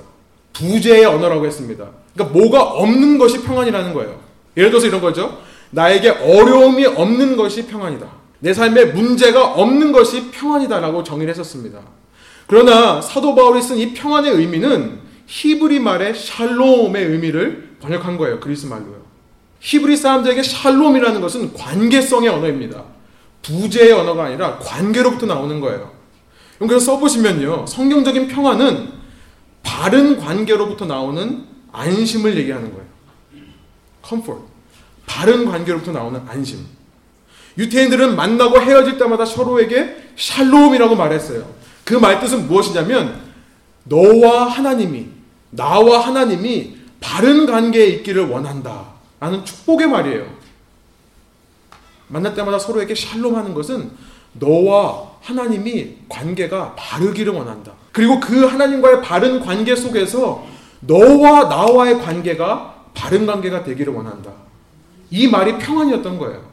부재의 0.60 1.05
언어라고 1.05 1.45
했습니다. 1.45 1.88
그러니까 2.14 2.38
뭐가 2.38 2.62
없는 2.64 3.18
것이 3.18 3.41
평안이라는 3.43 3.93
거예요. 3.93 4.20
예를 4.57 4.70
들어서 4.70 4.88
이런 4.88 4.99
거죠. 4.99 5.38
나에게 5.72 6.10
어려움이 6.10 6.86
없는 6.86 7.38
것이 7.38 7.66
평안이다. 7.68 8.07
내 8.39 8.53
삶에 8.53 8.86
문제가 8.86 9.53
없는 9.53 9.91
것이 9.91 10.32
평안이다라고 10.32 11.03
정의를 11.03 11.32
했었습니다. 11.32 11.80
그러나 12.47 12.99
사도 13.01 13.36
바울이 13.36 13.62
쓴 13.62 13.78
이 13.78 13.93
평안의 13.93 14.32
의미는 14.32 14.99
히브리 15.28 15.80
말의 15.80 16.16
샬롬의 16.16 17.05
의미를 17.05 17.76
번역한 17.80 18.18
거예요. 18.18 18.39
그리스 18.39 18.66
말로요. 18.66 18.99
히브리 19.60 19.95
사람들에게 19.95 20.41
샬롬이라는 20.41 21.22
것은 21.22 21.53
관계성의 21.53 22.30
언어입니다. 22.30 22.84
부재의 23.43 23.91
언어가 23.93 24.26
아니라 24.26 24.57
관계로부터 24.57 25.26
나오는 25.26 25.60
거예요. 25.60 25.91
그래서 26.57 26.80
써보시면요. 26.80 27.66
성경적인 27.68 28.28
평안은 28.28 28.99
바른 29.64 30.20
관계로부터 30.20 30.86
나오는 30.86 31.45
안심을 31.72 32.38
얘기하는 32.38 32.72
거예요. 32.72 32.86
comfort. 34.05 34.45
바른 35.05 35.45
관계로부터 35.45 35.91
나오는 35.91 36.22
안심. 36.28 36.66
유태인들은 37.57 38.16
만나고 38.16 38.62
헤어질 38.62 38.97
때마다 38.97 39.26
서로에게 39.26 40.12
샬롬이라고 40.16 40.95
말했어요. 40.95 41.45
그 41.84 41.95
말뜻은 41.95 42.47
무엇이냐면 42.47 43.20
너와 43.84 44.45
하나님이 44.45 45.07
나와 45.49 45.99
하나님이 46.05 46.78
바른 46.99 47.45
관계에 47.45 47.88
있기를 47.88 48.28
원한다. 48.28 48.93
라는 49.20 49.43
축복의 49.43 49.88
말이에요. 49.88 50.39
만날 52.07 52.34
때마다 52.34 52.60
서로에게 52.60 52.95
샬롬 52.95 53.36
하는 53.36 53.53
것은 53.53 53.91
너와 54.34 55.09
하나님이 55.22 55.97
관계가 56.07 56.76
바르기를 56.76 57.34
원한다. 57.34 57.74
그리고 57.91 58.20
그 58.20 58.45
하나님과의 58.45 59.01
바른 59.01 59.39
관계 59.39 59.76
속에서 59.76 60.45
너와 60.82 61.45
나와의 61.45 61.99
관계가 61.99 62.86
바른 62.93 63.26
관계가 63.26 63.63
되기를 63.63 63.93
원한다. 63.93 64.32
이 65.11 65.28
말이 65.28 65.57
평안이었던 65.57 66.17
거예요. 66.17 66.43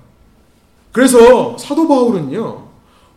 그래서 0.93 1.57
사도 1.59 1.87
바울은요, 1.87 2.67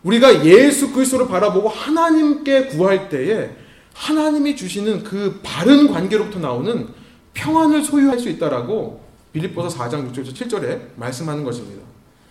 우리가 0.02 0.44
예수 0.44 0.92
그리스도를 0.92 1.28
바라보고 1.28 1.68
하나님께 1.68 2.66
구할 2.66 3.08
때에 3.08 3.50
하나님이 3.94 4.56
주시는 4.56 5.04
그 5.04 5.40
바른 5.42 5.90
관계로부터 5.90 6.38
나오는 6.38 6.88
평안을 7.34 7.84
소유할 7.84 8.18
수 8.18 8.28
있다라고 8.28 9.02
빌립보서 9.32 9.76
4장 9.76 10.10
6절에서 10.10 10.34
7절에 10.34 10.80
말씀하는 10.96 11.44
것입니다. 11.44 11.82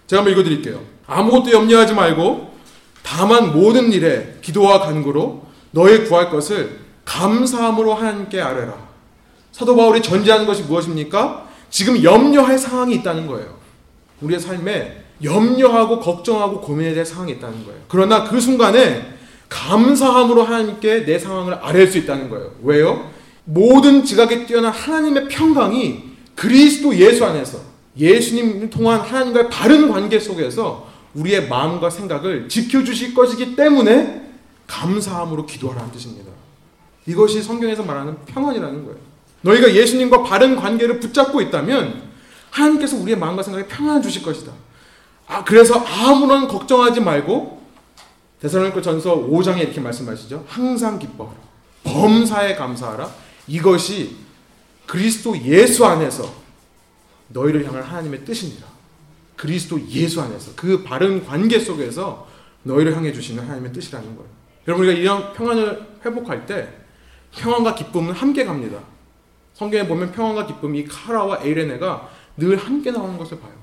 제가 0.08 0.22
한번 0.22 0.34
읽어드릴게요. 0.34 0.82
아무것도 1.06 1.52
염려하지 1.52 1.94
말고 1.94 2.49
다만 3.10 3.54
모든 3.54 3.92
일에 3.92 4.36
기도와 4.40 4.82
간구로 4.82 5.42
너희 5.72 6.04
구할 6.04 6.30
것을 6.30 6.78
감사함으로 7.06 7.96
하나님께 7.96 8.40
아뢰라. 8.40 8.76
사도 9.52 9.76
바울이 9.76 10.04
전제하는 10.04 10.46
것이 10.46 10.62
무엇입니까? 10.62 11.48
지금 11.72 12.04
염려할 12.04 12.60
상황이 12.60 12.94
있다는 12.94 13.26
거예요. 13.26 13.58
우리의 14.22 14.40
삶에 14.40 15.06
염려하고 15.24 16.00
걱정하고 16.00 16.62
고민해야 16.62 16.94
될 16.94 17.04
상황이 17.04 17.32
있다는 17.32 17.66
거예요. 17.66 17.80
그러나 17.88 18.26
그 18.26 18.40
순간에 18.40 19.16
감사함으로 19.50 20.44
하나님께 20.44 21.06
내 21.06 21.18
상황을 21.18 21.56
아뢰 21.64 21.88
수 21.88 21.98
있다는 21.98 22.30
거예요. 22.30 22.52
왜요? 22.62 23.10
모든 23.44 24.06
지각에 24.06 24.46
뛰어난 24.46 24.72
하나님의 24.72 25.30
평강이 25.30 26.04
그리스도 26.36 26.96
예수 26.96 27.26
안에서 27.26 27.58
예수님 27.98 28.70
통한 28.70 29.00
하나님과의 29.00 29.50
바른 29.50 29.92
관계 29.92 30.20
속에서 30.20 30.88
우리의 31.14 31.48
마음과 31.48 31.90
생각을 31.90 32.50
지켜주실 32.50 33.14
것이기 33.14 33.56
때문에 33.56 34.30
감사함으로 34.68 35.46
기도하라는 35.46 35.92
뜻입니다. 35.92 36.32
이것이 37.06 37.42
성경에서 37.42 37.84
말하는 37.84 38.18
평안이라는 38.26 38.86
거예요. 38.86 39.00
너희가 39.42 39.74
예수님과 39.74 40.24
바른 40.24 40.56
관계를 40.56 41.00
붙잡고 41.00 41.42
있다면 41.42 42.10
하나님께서 42.52 42.98
우리의 42.98 43.18
마음과 43.18 43.44
생각에 43.44 43.66
평안을 43.68 44.02
주실 44.02 44.22
것이다. 44.22 44.52
아, 45.28 45.44
그래서 45.44 45.76
아무런 45.76 46.48
걱정하지 46.48 47.02
말고 47.02 47.60
대사로니까 48.42 48.82
전서 48.82 49.16
5장에 49.16 49.60
이렇게 49.60 49.80
말씀하시죠. 49.80 50.46
항상 50.48 50.98
기뻐하라. 50.98 51.38
범사에 51.84 52.56
감사하라. 52.56 53.10
이것이 53.48 54.16
그리스도 54.86 55.38
예수 55.44 55.86
안에서 55.86 56.32
너희를 57.30 57.66
향한 57.68 57.84
하나님의 57.84 58.26
뜻입니다. 58.26 58.66
그리스도 59.40 59.80
예수 59.88 60.22
안에서 60.22 60.52
그 60.54 60.84
바른 60.84 61.26
관계 61.26 61.58
속에서 61.60 62.28
너희를 62.64 62.94
향해 62.94 63.14
주시는 63.14 63.42
하나님의 63.42 63.72
뜻이라는 63.72 64.16
거예요. 64.18 64.30
여러분 64.68 64.86
우리가 64.86 65.00
이런 65.00 65.32
평안을 65.32 65.82
회복할 66.06 66.46
때 66.46 66.68
평안과 67.32 67.74
기쁨은 67.74 68.14
함께 68.14 68.44
갑니다. 68.44 68.80
성경에 69.54 69.88
보면 69.88 70.12
평안과 70.12 70.46
기쁨이 70.46 70.84
카라와 70.84 71.40
에이레네가 71.42 72.10
늘 72.36 72.58
함께 72.58 72.92
나오는 72.92 73.18
것을 73.18 73.40
봐요. 73.40 73.54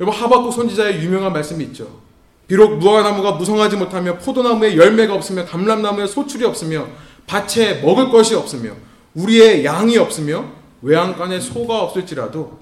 여러분 0.00 0.20
하박국 0.20 0.52
선지자의 0.52 1.04
유명한 1.04 1.32
말씀이 1.32 1.62
있죠. 1.66 2.00
비록 2.48 2.78
무화과나무가 2.78 3.32
무성하지 3.32 3.76
못하며 3.76 4.18
포도나무에 4.18 4.76
열매가 4.76 5.14
없으며 5.14 5.44
감람나무에 5.44 6.08
소출이 6.08 6.44
없으며 6.44 6.88
밭에 7.28 7.80
먹을 7.80 8.10
것이 8.10 8.34
없으며 8.34 8.72
우리의 9.14 9.64
양이 9.64 9.96
없으며 9.98 10.44
외양간에 10.82 11.38
소가 11.38 11.80
없을지라도 11.82 12.58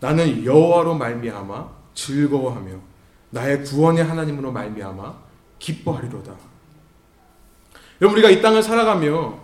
나는 0.00 0.44
여호와로 0.44 0.94
말미암아 0.94 1.68
즐거워하며 1.94 2.72
나의 3.30 3.64
구원의 3.64 4.04
하나님으로 4.04 4.52
말미암아 4.52 5.14
기뻐하리로다. 5.58 6.32
여러분 8.00 8.18
우리가 8.18 8.30
이 8.30 8.42
땅을 8.42 8.62
살아가며 8.62 9.38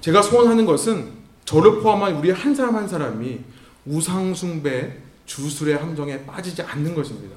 제가 0.00 0.22
소원하는 0.22 0.66
것은 0.66 1.12
저를 1.44 1.80
포함한 1.80 2.16
우리 2.16 2.30
한 2.30 2.54
사람 2.54 2.76
한 2.76 2.88
사람이 2.88 3.40
우상 3.86 4.34
숭배 4.34 4.98
주술의 5.26 5.76
함정에 5.76 6.24
빠지지 6.24 6.62
않는 6.62 6.94
것입니다. 6.94 7.36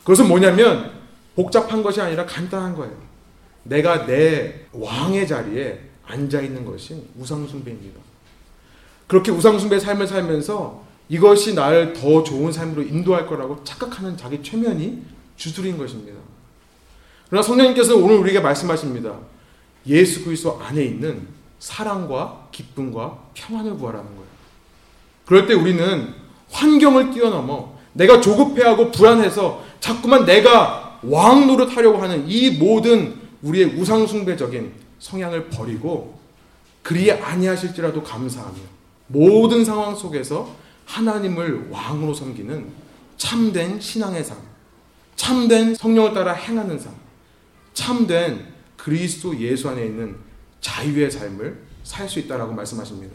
그것은 0.00 0.28
뭐냐면 0.28 0.92
복잡한 1.34 1.82
것이 1.82 2.00
아니라 2.00 2.24
간단한 2.26 2.74
거예요. 2.76 2.94
내가 3.64 4.06
내 4.06 4.66
왕의 4.72 5.26
자리에 5.26 5.80
앉아 6.04 6.40
있는 6.40 6.64
것이 6.64 7.04
우상 7.16 7.46
숭배입니다. 7.46 8.00
그렇게 9.06 9.30
우상 9.32 9.58
숭배의 9.58 9.80
삶을 9.80 10.06
살면서 10.06 10.85
이것이 11.08 11.54
나를 11.54 11.92
더 11.92 12.22
좋은 12.22 12.50
삶으로 12.50 12.82
인도할 12.82 13.26
거라고 13.26 13.62
착각하는 13.64 14.16
자기 14.16 14.42
최면이 14.42 15.02
주술인 15.36 15.78
것입니다. 15.78 16.18
그러나 17.28 17.42
성령님께서 17.42 17.96
오늘 17.96 18.16
우리에게 18.16 18.40
말씀하십니다. 18.40 19.14
예수 19.86 20.24
그리스도 20.24 20.60
안에 20.60 20.84
있는 20.84 21.28
사랑과 21.58 22.48
기쁨과 22.50 23.18
평안을 23.34 23.76
구하라는 23.76 24.06
거예요. 24.06 24.26
그럴 25.24 25.46
때 25.46 25.54
우리는 25.54 26.14
환경을 26.50 27.12
뛰어넘어 27.12 27.76
내가 27.92 28.20
조급해하고 28.20 28.90
불안해서 28.90 29.64
자꾸만 29.80 30.24
내가 30.24 30.98
왕 31.02 31.46
노릇하려고 31.46 31.98
하는 31.98 32.28
이 32.28 32.50
모든 32.50 33.14
우리의 33.42 33.78
우상숭배적인 33.78 34.72
성향을 34.98 35.48
버리고 35.48 36.18
그리 36.82 37.10
아니하실지라도 37.10 38.02
감사하며 38.02 38.56
모든 39.08 39.64
상황 39.64 39.94
속에서 39.94 40.48
하나님을 40.86 41.68
왕으로 41.70 42.14
섬기는 42.14 42.66
참된 43.18 43.80
신앙의 43.80 44.24
삶, 44.24 44.38
참된 45.16 45.74
성령을 45.74 46.14
따라 46.14 46.32
행하는 46.32 46.78
삶, 46.78 46.94
참된 47.74 48.54
그리스도 48.76 49.38
예수 49.38 49.68
안에 49.68 49.84
있는 49.84 50.16
자유의 50.60 51.10
삶을 51.10 51.66
살 51.82 52.08
수 52.08 52.18
있다라고 52.18 52.52
말씀하십니다. 52.52 53.14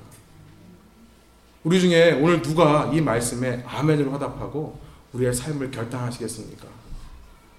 우리 1.63 1.79
중에 1.79 2.13
오늘 2.13 2.41
누가 2.41 2.89
이 2.93 3.01
말씀에 3.01 3.63
아멘으로 3.67 4.11
화답하고 4.11 4.79
우리의 5.13 5.33
삶을 5.33 5.71
결단하시겠습니까? 5.71 6.67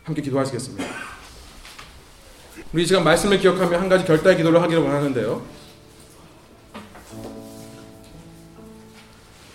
함께 0.05 0.23
기도하시겠습니다. 0.23 0.85
우리 2.73 2.87
시간 2.87 3.05
말씀을 3.05 3.39
기억하며 3.39 3.79
한 3.79 3.89
가지 3.89 4.05
결단의 4.05 4.39
기도를 4.39 4.61
하기를 4.63 4.83
원하는데요. 4.83 5.62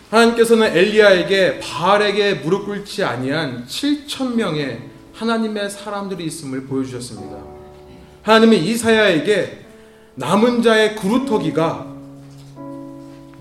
하나님께서는 0.10 0.68
엘리야에게 0.76 1.60
바알에게 1.60 2.36
무릎 2.36 2.66
꿇지 2.66 3.03
아니한 3.03 3.66
7천 3.68 4.36
명의 4.36 4.82
하나님의 5.14 5.70
사람들이 5.70 6.26
있음을 6.26 6.66
보여주셨습니다. 6.66 7.38
하나님은 8.22 8.58
이사야에게 8.58 9.66
남은 10.16 10.62
자의 10.62 10.95
구루터기가 10.95 11.95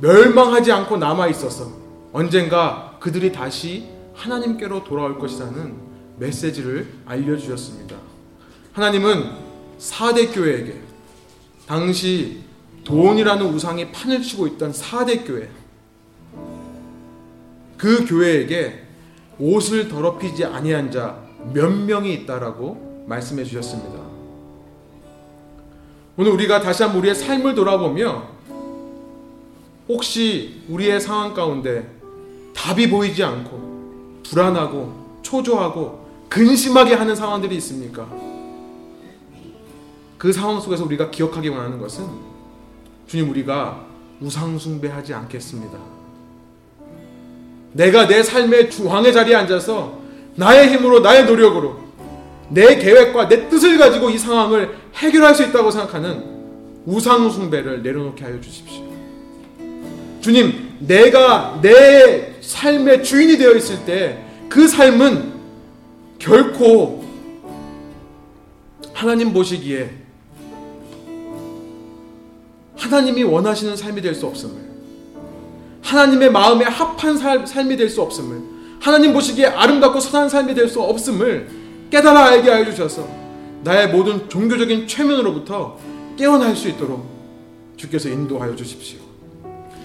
멸망하지 0.00 0.72
않고 0.72 0.96
남아 0.96 1.28
있어서 1.28 1.70
언젠가 2.12 2.96
그들이 3.00 3.32
다시 3.32 3.88
하나님께로 4.14 4.84
돌아올 4.84 5.18
것이라는 5.18 5.74
메시지를 6.18 6.88
알려주셨습니다. 7.06 7.96
하나님은 8.72 9.30
사대 9.78 10.26
교회에게 10.26 10.80
당시 11.66 12.42
돈이라는 12.84 13.46
우상이 13.46 13.90
판을 13.92 14.22
치고 14.22 14.46
있던 14.48 14.72
사대 14.72 15.18
교회 15.18 15.48
그 17.76 18.06
교회에게 18.06 18.84
옷을 19.38 19.88
더럽히지 19.88 20.44
아니한 20.44 20.90
자 20.90 21.26
몇 21.52 21.70
명이 21.70 22.12
있다라고 22.14 23.04
말씀해 23.06 23.44
주셨습니다. 23.44 24.04
오늘 26.16 26.32
우리가 26.32 26.60
다시 26.60 26.82
한번 26.82 27.00
우리의 27.00 27.14
삶을 27.14 27.54
돌아보며 27.54 28.28
혹시 29.88 30.62
우리의 30.68 31.00
상황 31.00 31.34
가운데 31.34 31.94
답이 32.54 32.88
보이지 32.90 33.22
않고 33.22 34.22
불안하고 34.26 35.20
초조하고 35.22 36.06
근심하게 36.28 36.94
하는 36.94 37.14
상황들이 37.14 37.54
있습니까? 37.56 38.08
그 40.18 40.32
상황 40.32 40.60
속에서 40.60 40.84
우리가 40.84 41.10
기억하기 41.10 41.48
원하는 41.50 41.78
것은 41.78 42.06
주님 43.06 43.30
우리가 43.30 43.84
우상숭배하지 44.20 45.12
않겠습니다. 45.14 45.95
내가 47.72 48.06
내 48.06 48.22
삶의 48.22 48.70
중앙의 48.70 49.12
자리에 49.12 49.34
앉아서 49.34 50.00
나의 50.34 50.72
힘으로 50.72 51.00
나의 51.00 51.24
노력으로 51.26 51.76
내 52.48 52.76
계획과 52.76 53.28
내 53.28 53.48
뜻을 53.48 53.78
가지고 53.78 54.10
이 54.10 54.18
상황을 54.18 54.70
해결할 54.94 55.34
수 55.34 55.42
있다고 55.42 55.70
생각하는 55.70 56.36
우상 56.86 57.28
숭배를 57.30 57.82
내려놓게 57.82 58.24
하여 58.24 58.40
주십시오. 58.40 58.84
주님, 60.20 60.76
내가 60.80 61.58
내 61.60 62.34
삶의 62.40 63.02
주인이 63.04 63.38
되어 63.38 63.52
있을 63.52 63.84
때 63.84 64.26
그 64.48 64.68
삶은 64.68 65.32
결코 66.18 67.04
하나님 68.92 69.32
보시기에 69.32 69.90
하나님이 72.76 73.22
원하시는 73.24 73.76
삶이 73.76 74.00
될 74.00 74.14
수 74.14 74.26
없음을 74.26 74.65
하나님의 75.86 76.30
마음에 76.32 76.64
합한 76.64 77.16
살, 77.16 77.46
삶이 77.46 77.76
될 77.76 77.88
수 77.88 78.02
없음을 78.02 78.42
하나님 78.80 79.12
보시기에 79.12 79.46
아름답고 79.46 80.00
선한 80.00 80.28
삶이 80.28 80.54
될 80.54 80.68
수 80.68 80.80
없음을 80.82 81.48
깨달아 81.90 82.26
알게 82.26 82.50
하여 82.50 82.64
주셔서 82.64 83.08
나의 83.62 83.88
모든 83.90 84.28
종교적인 84.28 84.86
최면으로부터 84.88 85.78
깨어날 86.16 86.56
수 86.56 86.68
있도록 86.68 87.06
주께서 87.76 88.08
인도하여 88.08 88.56
주십시오. 88.56 88.98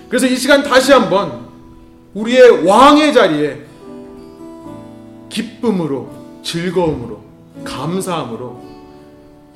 그래서 0.09 0.25
이 0.27 0.35
시간 0.35 0.63
다시 0.63 0.91
한번 0.91 1.47
우리의 2.13 2.65
왕의 2.65 3.13
자리에 3.13 3.61
기쁨으로 5.29 6.09
즐거움으로 6.43 7.21
감사함으로 7.63 8.61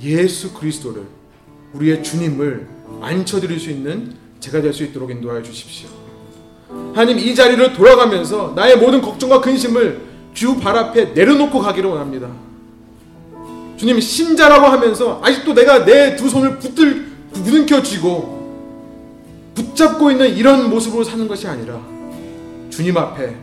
예수 0.03 0.53
그리스도를 0.53 1.03
우리의 1.73 2.03
주님을 2.03 2.67
앉혀드릴 3.01 3.59
수 3.59 3.69
있는 3.71 4.15
제가 4.39 4.61
될 4.61 4.71
수 4.73 4.83
있도록 4.83 5.09
인도하여 5.11 5.41
주십시오. 5.41 5.89
하나님 6.69 7.19
이 7.19 7.35
자리를 7.35 7.73
돌아가면서 7.73 8.53
나의 8.55 8.77
모든 8.77 9.01
걱정과 9.01 9.41
근심을 9.41 10.01
주 10.33 10.59
발 10.59 10.75
앞에 10.77 11.05
내려놓고 11.13 11.59
가기를 11.59 11.89
원합니다. 11.89 12.27
주님 13.77 13.99
신자라고 13.99 14.65
하면서 14.67 15.21
아직도 15.23 15.53
내가 15.53 15.85
내 15.85 16.15
두 16.15 16.29
손을 16.29 16.59
붙들 16.59 17.05
부둥켜 17.33 17.81
쥐고 17.83 18.35
붙잡고 19.55 20.11
있는 20.11 20.35
이런 20.35 20.69
모습으로 20.69 21.03
사는 21.03 21.27
것이 21.27 21.47
아니라 21.47 21.79
주님 22.69 22.97
앞에 22.97 23.35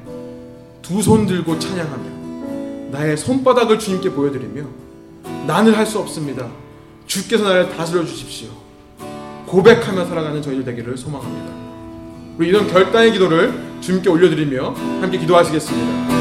두 0.82 1.00
손 1.00 1.26
들고 1.26 1.58
찬양하며 1.58 2.90
나의 2.90 3.16
손바닥을 3.16 3.78
주님께 3.78 4.10
보여드리며 4.10 4.64
나는 5.46 5.72
할 5.74 5.86
수 5.86 5.98
없습니다. 5.98 6.48
주께서 7.06 7.44
나를 7.44 7.68
다스려 7.70 8.04
주십시오. 8.04 8.48
고백하며 9.46 10.06
살아가는 10.06 10.40
저희들 10.42 10.64
되기를 10.64 10.96
소망합니다. 10.96 11.61
우리 12.38 12.48
이런 12.48 12.66
결단의 12.66 13.12
기도를 13.12 13.52
주님께 13.80 14.08
올려드리며 14.08 14.70
함께 15.00 15.18
기도하시겠습니다. 15.18 16.12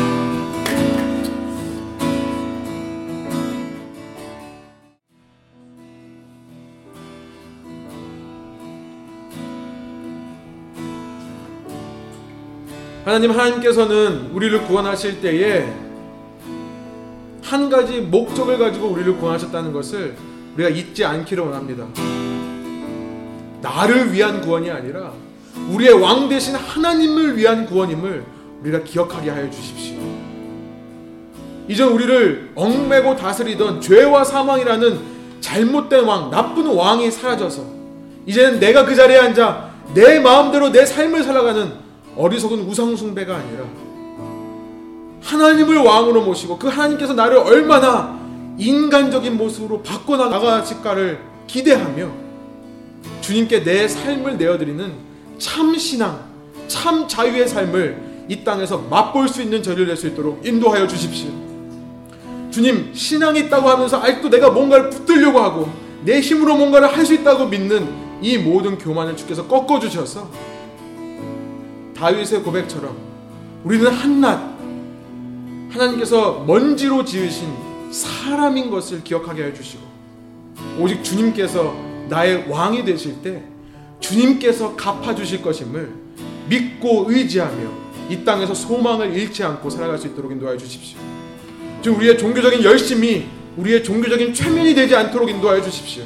하나님 13.06 13.32
하나님께서는 13.32 14.32
우리를 14.32 14.62
구원하실 14.68 15.22
때에 15.22 15.74
한 17.42 17.70
가지 17.70 18.00
목적을 18.00 18.58
가지고 18.58 18.88
우리를 18.88 19.18
구원하셨다는 19.18 19.74
것을 19.74 20.16
우리가 20.56 20.70
잊지 20.70 21.04
않기를 21.06 21.44
원합니다. 21.44 21.88
나를 23.62 24.14
위한 24.14 24.42
구원이 24.42 24.70
아니라 24.70 25.14
우리의 25.70 25.94
왕 25.94 26.30
대신 26.30 26.56
하나님을 26.56 27.38
위한 27.38 27.66
구원임을 27.66 28.24
우리가 28.62 28.84
기억하게 28.84 29.30
하여 29.30 29.50
주십시오. 29.50 30.00
이전 31.68 31.90
우리를 31.90 32.52
얽매고 32.56 33.16
다스리던 33.16 33.82
죄와 33.82 34.24
사망이라는 34.24 35.00
잘못된 35.40 36.04
왕, 36.04 36.30
나쁜 36.30 36.68
왕이 36.68 37.10
사라져서 37.12 37.64
이제는 38.26 38.60
내가 38.60 38.86
그 38.86 38.96
자리에 38.96 39.18
앉아 39.18 39.72
내 39.94 40.20
마음대로 40.20 40.72
내 40.72 40.86
삶을 40.86 41.24
살아가는 41.24 41.74
어리석은 42.16 42.60
우상숭배가 42.60 43.36
아니라 43.36 43.64
하나님을 45.24 45.78
왕으로 45.78 46.24
모시고 46.24 46.60
그 46.60 46.68
하나님께서 46.68 47.14
나를 47.14 47.38
얼마나 47.38 48.20
인간적인 48.58 49.38
모습으로 49.38 49.82
바꿔나가실까를 49.82 51.20
기대하며 51.48 52.10
주님께 53.22 53.64
내 53.64 53.88
삶을 53.88 54.38
내어드리는 54.38 55.11
참 55.42 55.76
신앙, 55.76 56.24
참 56.68 57.08
자유의 57.08 57.48
삶을 57.48 58.26
이 58.30 58.44
땅에서 58.44 58.78
맛볼 58.78 59.28
수 59.28 59.42
있는 59.42 59.64
저를 59.64 59.88
낼 59.88 59.98
수 59.98 60.08
있도록 60.08 60.46
인도하여 60.46 60.86
주십시오. 60.88 61.32
주님, 62.52 62.94
신앙이 62.94 63.40
있다고 63.42 63.68
하면서 63.68 64.00
아직도 64.00 64.30
내가 64.30 64.52
뭔가를 64.52 64.90
붙들려고 64.92 65.40
하고 65.40 65.68
내 66.06 66.20
힘으로 66.20 66.56
뭔가를 66.56 66.96
할 66.96 67.06
수 67.06 67.16
있다고 67.16 67.48
믿는 67.48 67.90
이 68.22 68.38
모든 68.38 68.78
교만을 68.78 69.18
주께서 69.18 69.48
꺾어 69.48 69.80
주셔서 69.80 70.30
다윗의 71.98 72.44
고백처럼 72.44 72.96
우리는 73.64 73.92
한낱 73.92 74.40
하나님께서 75.72 76.44
먼지로 76.46 77.04
지으신 77.04 77.48
사람인 77.92 78.70
것을 78.70 79.04
기억하게 79.04 79.46
해 79.46 79.54
주시고 79.54 79.82
오직 80.80 81.04
주님께서 81.04 81.74
나의 82.10 82.46
왕이 82.48 82.86
되실 82.86 83.22
때 83.24 83.44
주님께서 84.02 84.76
갚아주실 84.76 85.42
것임을 85.42 85.90
믿고 86.50 87.06
의지하며 87.08 87.82
이 88.10 88.26
땅에서 88.26 88.54
소망을 88.54 89.14
잃지 89.14 89.44
않고 89.44 89.70
살아갈 89.70 89.98
수 89.98 90.08
있도록 90.08 90.32
인도하여 90.32 90.58
주십시오. 90.58 91.00
지금 91.82 91.98
우리의 91.98 92.18
종교적인 92.18 92.64
열심이 92.64 93.26
우리의 93.56 93.84
종교적인 93.84 94.34
최면이 94.34 94.76
되지 94.76 94.96
않도록 94.96 95.30
인도하여 95.30 95.62
주십시오. 95.62 96.04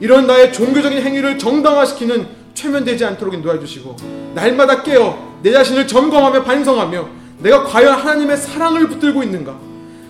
이런 0.00 0.26
나의 0.26 0.52
종교적인 0.52 1.02
행위를 1.02 1.38
정당화시키는 1.38 2.26
최면되지 2.54 3.04
않도록 3.04 3.34
인도해 3.34 3.58
주시고 3.60 3.96
날마다 4.34 4.82
깨어 4.82 5.38
내 5.42 5.52
자신을 5.52 5.86
점검하며 5.86 6.42
반성하며 6.42 7.08
내가 7.40 7.64
과연 7.64 7.94
하나님의 7.98 8.36
사랑을 8.36 8.88
붙들고 8.88 9.22
있는가 9.22 9.58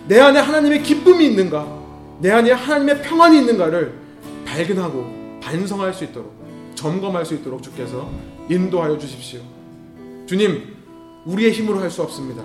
내 0.06 0.18
안에 0.18 0.40
하나님의 0.40 0.82
기쁨이 0.82 1.26
있는가 1.26 1.66
내 2.20 2.30
안에 2.30 2.52
하나님의 2.52 3.02
평안이 3.02 3.38
있는가를 3.38 3.92
발견하고 4.46 5.40
반성할 5.42 5.92
수 5.92 6.04
있도록 6.04 6.37
점검할 6.78 7.26
수 7.26 7.34
있도록 7.34 7.60
주께서 7.60 8.08
인도하여 8.48 8.96
주십시오. 8.98 9.40
주님, 10.26 10.76
우리의 11.26 11.50
힘으로 11.52 11.80
할 11.80 11.90
수 11.90 12.02
없습니다. 12.02 12.44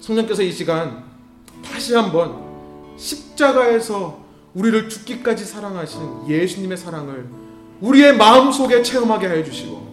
성령께서 0.00 0.42
이 0.42 0.50
시간 0.50 1.04
다시 1.62 1.94
한번 1.94 2.96
십자가에서 2.96 4.22
우리를 4.54 4.88
죽기까지 4.88 5.44
사랑하신 5.44 6.28
예수님의 6.28 6.78
사랑을 6.78 7.26
우리의 7.80 8.16
마음속에 8.16 8.82
체험하게 8.82 9.28
해 9.28 9.44
주시고 9.44 9.92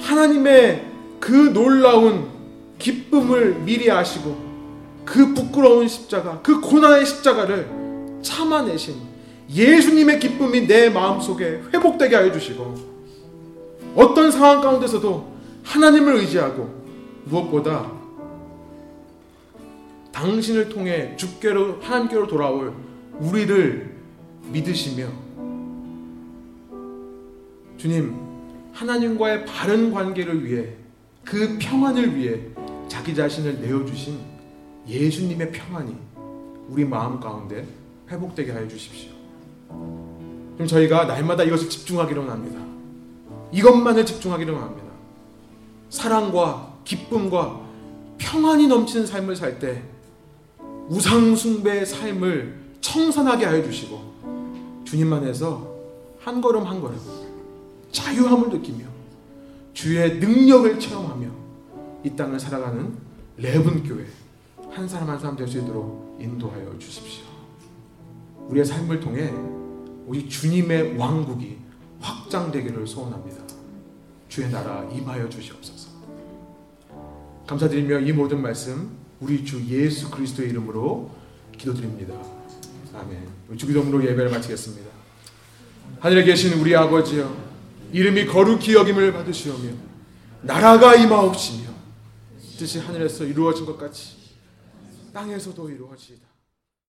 하나님의 0.00 0.90
그 1.20 1.52
놀라운 1.52 2.28
기쁨을 2.78 3.60
미리 3.60 3.90
아시고 3.90 4.50
그 5.04 5.34
부끄러운 5.34 5.86
십자가, 5.88 6.40
그 6.42 6.60
고난의 6.60 7.04
십자가를 7.04 7.68
참아내신 8.22 9.11
예수님의 9.52 10.18
기쁨이 10.18 10.66
내 10.66 10.88
마음속에 10.88 11.62
회복되게 11.72 12.16
하여 12.16 12.32
주시고 12.32 12.92
어떤 13.94 14.30
상황 14.30 14.60
가운데서도 14.62 15.32
하나님을 15.64 16.16
의지하고 16.16 16.82
무엇보다 17.24 17.92
당신을 20.12 20.68
통해 20.68 21.14
주께로 21.16 21.80
하나님께로 21.80 22.26
돌아올 22.26 22.74
우리를 23.18 23.94
믿으시며 24.50 25.08
주님 27.76 28.14
하나님과의 28.72 29.44
바른 29.44 29.92
관계를 29.92 30.44
위해 30.44 30.74
그 31.24 31.58
평안을 31.60 32.16
위해 32.16 32.40
자기 32.88 33.14
자신을 33.14 33.60
내어 33.60 33.84
주신 33.84 34.18
예수님의 34.88 35.52
평안이 35.52 35.96
우리 36.68 36.84
마음 36.84 37.20
가운데 37.20 37.66
회복되게 38.10 38.52
하여 38.52 38.66
주십시오. 38.66 39.11
그럼 40.54 40.66
저희가 40.66 41.04
날마다 41.04 41.42
이것을 41.44 41.68
집중하기로 41.68 42.30
합니다. 42.30 42.60
이것만을 43.52 44.04
집중하기로 44.06 44.56
합니다. 44.58 44.82
사랑과 45.90 46.74
기쁨과 46.84 47.60
평안이 48.18 48.66
넘치는 48.68 49.06
삶을 49.06 49.36
살 49.36 49.58
때 49.58 49.82
우상숭배의 50.88 51.86
삶을 51.86 52.60
청산하게 52.80 53.46
하여 53.46 53.62
주시고 53.62 54.82
주님 54.84 55.12
안에서 55.12 55.70
한 56.20 56.40
걸음 56.40 56.64
한 56.64 56.80
걸음 56.80 56.98
자유함을 57.92 58.50
느끼며 58.50 58.84
주의 59.74 60.18
능력을 60.18 60.78
체험하며 60.80 61.28
이 62.04 62.10
땅을 62.16 62.38
살아가는 62.40 62.92
레븐 63.36 63.82
교회 63.84 64.06
한 64.70 64.88
사람 64.88 65.08
한 65.10 65.18
사람 65.18 65.36
될 65.36 65.46
수 65.46 65.58
있도록 65.58 66.18
인도하여 66.20 66.78
주십시오. 66.78 67.24
우리의 68.48 68.64
삶을 68.64 69.00
통해 69.00 69.32
우리 70.06 70.28
주님의 70.28 70.96
왕국이 70.96 71.58
확장되기를 72.00 72.86
소원합니다. 72.86 73.42
주의 74.28 74.50
나라 74.50 74.88
임하여 74.90 75.28
주시옵소서. 75.28 75.90
감사드리며 77.46 78.00
이 78.00 78.12
모든 78.12 78.40
말씀 78.40 78.96
우리 79.20 79.44
주 79.44 79.64
예수 79.66 80.10
그리스도의 80.10 80.50
이름으로 80.50 81.10
기도드립니다. 81.56 82.14
아멘. 82.94 83.28
주기도문으로 83.56 84.04
예배를 84.04 84.30
마치겠습니다. 84.30 84.90
하늘에 86.00 86.24
계신 86.24 86.58
우리 86.58 86.74
아버지여 86.74 87.52
이름이 87.92 88.26
거룩히 88.26 88.74
여김을 88.74 89.12
받으시오며 89.12 89.70
나라가 90.42 90.94
임하옵시며 90.94 91.70
뜻이 92.58 92.78
하늘에서 92.80 93.24
이루어진 93.24 93.66
것 93.66 93.76
같이 93.76 94.16
땅에서도 95.12 95.70
이루어지이다. 95.70 96.31